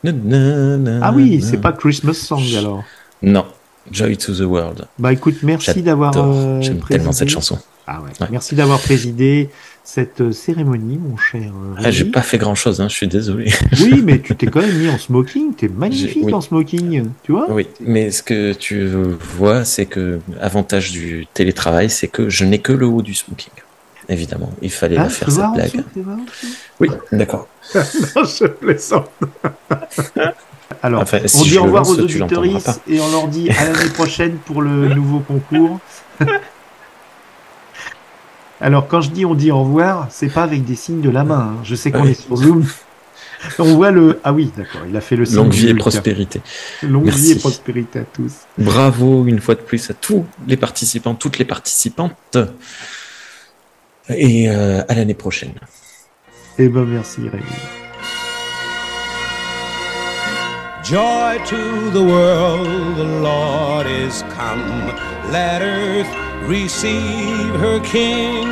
Na, 0.02 0.12
na, 0.12 0.76
na, 0.76 1.06
ah 1.06 1.10
oui, 1.14 1.40
c'est 1.40 1.56
pas 1.56 1.72
Christmas 1.72 2.12
Song 2.12 2.42
alors. 2.58 2.84
Non, 3.22 3.46
Joy 3.90 4.16
to 4.16 4.32
the 4.34 4.40
world. 4.40 4.86
Bah 4.98 5.12
écoute, 5.12 5.36
merci 5.42 5.82
d'avoir. 5.82 6.14
Euh, 6.16 6.60
J'aime 6.62 6.80
tellement 6.80 7.12
cette 7.12 7.28
chanson. 7.28 7.58
Ah 7.86 8.00
ouais. 8.00 8.10
Ouais. 8.20 8.28
Merci 8.30 8.54
d'avoir 8.54 8.80
présidé 8.80 9.50
cette 9.84 10.22
euh, 10.22 10.32
cérémonie, 10.32 10.96
mon 10.96 11.18
cher. 11.18 11.52
euh, 11.54 11.74
Ah, 11.76 11.90
j'ai 11.90 12.06
pas 12.06 12.22
fait 12.22 12.38
grand 12.38 12.54
chose, 12.54 12.80
hein, 12.80 12.88
je 12.88 12.94
suis 12.94 13.08
désolé. 13.08 13.52
Oui, 13.82 14.00
mais 14.02 14.20
tu 14.20 14.34
t'es 14.34 14.46
quand 14.46 14.62
même 14.62 14.74
mis 14.78 14.88
en 14.88 14.96
smoking. 14.96 15.54
T'es 15.54 15.68
magnifique 15.68 16.24
oui. 16.24 16.32
en 16.32 16.40
smoking, 16.40 17.10
tu 17.22 17.32
vois? 17.32 17.50
Oui, 17.50 17.66
mais 17.80 18.10
ce 18.10 18.22
que 18.22 18.54
tu 18.54 18.86
vois, 19.36 19.66
c'est 19.66 19.84
que 19.84 20.18
avantage 20.40 20.92
du 20.92 21.26
télétravail, 21.34 21.90
c'est 21.90 22.08
que 22.08 22.30
je 22.30 22.46
n'ai 22.46 22.58
que 22.60 22.72
le 22.72 22.86
haut 22.86 23.02
du 23.02 23.12
smoking. 23.12 23.52
Évidemment, 24.08 24.50
il 24.62 24.70
fallait 24.70 24.96
Ah, 24.98 25.04
la 25.04 25.08
faire 25.08 25.30
cette 25.30 25.52
blague. 25.52 25.70
dessous, 25.72 25.84
Oui, 26.80 26.88
d'accord. 27.12 27.48
non, 27.74 28.24
je 28.24 28.46
plaisante. 28.46 29.10
Alors, 30.82 31.02
Enfin, 31.02 31.20
si 31.26 31.36
on 31.38 31.42
dit 31.44 31.58
au 31.58 31.64
revoir 31.64 31.88
aux 31.88 31.98
auditeuristes 31.98 32.80
et 32.88 33.00
on 33.00 33.10
leur 33.10 33.28
dit 33.28 33.48
à 33.50 33.64
l'année 33.72 33.90
prochaine 33.94 34.36
pour 34.44 34.60
le 34.60 34.88
nouveau 34.94 35.20
concours. 35.20 35.78
Alors, 38.60 38.86
quand 38.88 39.00
je 39.00 39.10
dis 39.10 39.24
on 39.24 39.34
dit 39.34 39.50
au 39.50 39.60
revoir, 39.62 40.08
c'est 40.10 40.28
pas 40.28 40.42
avec 40.42 40.64
des 40.64 40.74
signes 40.76 41.00
de 41.00 41.10
la 41.10 41.24
main. 41.24 41.54
hein. 41.56 41.60
Je 41.64 41.74
sais 41.74 41.90
qu'on 41.90 42.04
est 42.04 42.14
sur 42.20 42.36
Zoom. 42.36 42.64
On 43.58 43.74
voit 43.74 43.90
le. 43.90 44.20
Ah 44.24 44.32
oui, 44.32 44.50
d'accord, 44.56 44.82
il 44.88 44.96
a 44.96 45.00
fait 45.02 45.16
le 45.16 45.26
signe. 45.26 45.36
Longue 45.36 45.52
vie 45.52 45.68
et 45.68 45.74
prospérité. 45.74 46.40
Longue 46.82 47.04
Merci. 47.06 47.20
vie 47.20 47.32
et 47.32 47.34
prospérité 47.36 47.98
à 47.98 48.04
tous. 48.04 48.32
Bravo 48.56 49.26
une 49.26 49.40
fois 49.40 49.54
de 49.54 49.60
plus 49.60 49.90
à 49.90 49.94
tous 49.94 50.24
les 50.46 50.56
participants, 50.56 51.14
toutes 51.14 51.38
les 51.38 51.44
participantes. 51.44 52.38
Et 54.08 54.50
euh, 54.50 54.82
à 54.88 54.94
l'année 54.94 55.14
prochaine. 55.14 55.54
Eh 56.58 56.68
ben, 56.68 56.84
merci, 56.84 57.22
Rémi. 57.22 57.44
Joy 60.84 61.38
to 61.46 61.90
the 61.92 62.02
world, 62.02 62.96
the 62.96 63.22
Lord 63.22 63.86
is 63.86 64.22
come. 64.36 64.92
Let 65.32 65.62
earth 65.62 66.06
receive 66.46 67.54
her 67.58 67.80
King. 67.80 68.50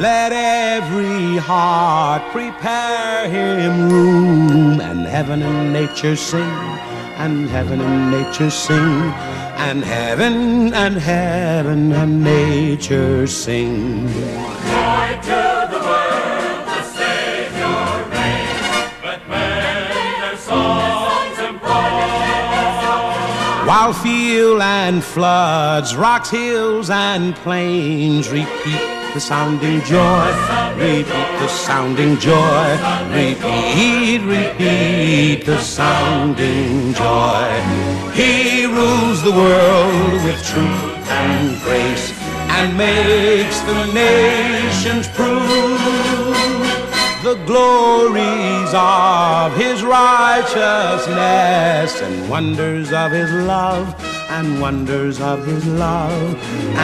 Let 0.00 0.32
every 0.32 1.36
heart 1.36 2.22
prepare 2.32 3.28
him 3.28 3.88
room, 3.88 4.80
and 4.80 5.06
heaven 5.06 5.42
and 5.42 5.72
nature 5.72 6.16
sing, 6.16 6.40
and 7.18 7.48
heaven 7.48 7.80
and 7.80 8.10
nature 8.10 8.50
sing, 8.50 9.12
and 9.68 9.84
heaven 9.84 10.72
and 10.72 10.96
heaven 10.96 11.92
and 11.92 12.24
nature 12.24 13.26
sing. 13.26 14.08
Joy 14.08 15.18
to 15.28 15.68
the 15.74 15.80
world, 15.88 16.66
the 16.66 16.82
Savior 16.82 17.80
reigns, 18.14 18.90
their 19.28 20.36
songs 20.36 21.38
employ. 21.38 21.90
While 23.68 23.92
field 23.92 24.62
and 24.62 25.04
floods, 25.04 25.94
rocks, 25.94 26.30
hills, 26.30 26.88
and 26.90 27.34
plains 27.36 28.30
repeat 28.30 28.99
the 29.14 29.20
sounding 29.20 29.80
joy, 29.82 30.26
repeat 30.76 31.06
the 31.40 31.48
sounding 31.48 32.16
joy, 32.18 32.78
repeat, 33.10 34.20
repeat 34.22 35.44
the 35.44 35.58
sounding 35.58 36.94
joy. 36.94 37.60
He 38.14 38.64
rules 38.66 39.22
the 39.22 39.32
world 39.32 40.22
with 40.24 40.42
truth 40.46 41.10
and 41.10 41.60
grace 41.62 42.12
and 42.50 42.76
makes 42.76 43.58
the 43.60 43.86
nations 43.92 45.08
prove 45.08 45.80
the 47.24 47.34
glories 47.46 48.74
of 48.74 49.56
his 49.56 49.82
righteousness 49.82 52.00
and 52.00 52.30
wonders 52.30 52.92
of 52.92 53.10
his 53.10 53.32
love 53.32 54.09
and 54.30 54.60
wonders 54.60 55.20
of 55.20 55.44
his 55.44 55.66
love 55.66 56.34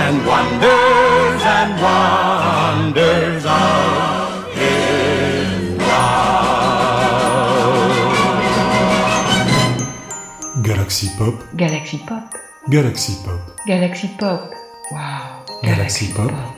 and 0.02 0.26
wonders 0.26 1.42
and 1.56 1.70
wonders 1.86 3.44
of 3.46 4.54
his 4.54 5.78
love. 5.78 6.16
Galaxy 10.62 11.08
Pop, 11.18 11.34
Galaxy 11.56 11.98
Pop. 12.06 12.34
Galaxy 12.68 13.14
Pop, 13.24 13.40
Galaxy 13.66 14.08
Pop. 14.18 14.50
Wow. 14.90 15.44
Galaxy 15.62 16.12
Pop. 16.12 16.30
Jingle 16.30 16.55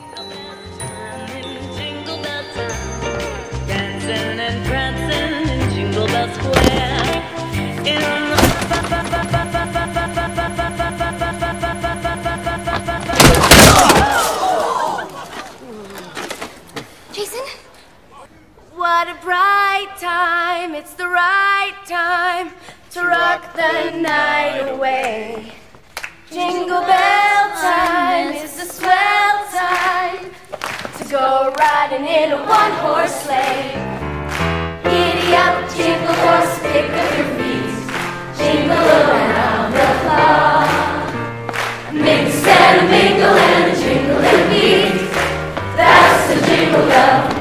rock 23.29 23.53
the 23.53 23.91
night 23.91 24.67
away. 24.69 25.51
Jingle 26.31 26.81
bell 26.81 27.49
time 27.61 28.33
is 28.33 28.53
the 28.57 28.65
swell 28.65 29.37
time 29.53 30.31
to 30.97 31.03
go 31.09 31.53
riding 31.59 32.05
in 32.05 32.31
a 32.31 32.37
one 32.37 32.73
horse 32.83 33.13
sleigh. 33.23 33.69
Giddy 34.83 35.35
up, 35.35 35.55
jingle 35.75 36.17
horse, 36.25 36.55
pick 36.65 36.89
up 37.01 37.09
your 37.17 37.29
feet, 37.37 37.77
jingle 38.39 38.87
around 38.97 39.73
the 39.77 39.89
clock. 40.03 40.69
Mix 41.93 42.47
and 42.47 42.81
a 42.81 42.89
mingle 42.89 43.37
and 43.51 43.65
a 43.71 43.75
jingle 43.79 44.23
and 44.33 44.43
beat. 44.49 45.07
That's 45.77 46.33
the 46.33 46.47
jingle 46.47 46.87
bell. 46.87 47.38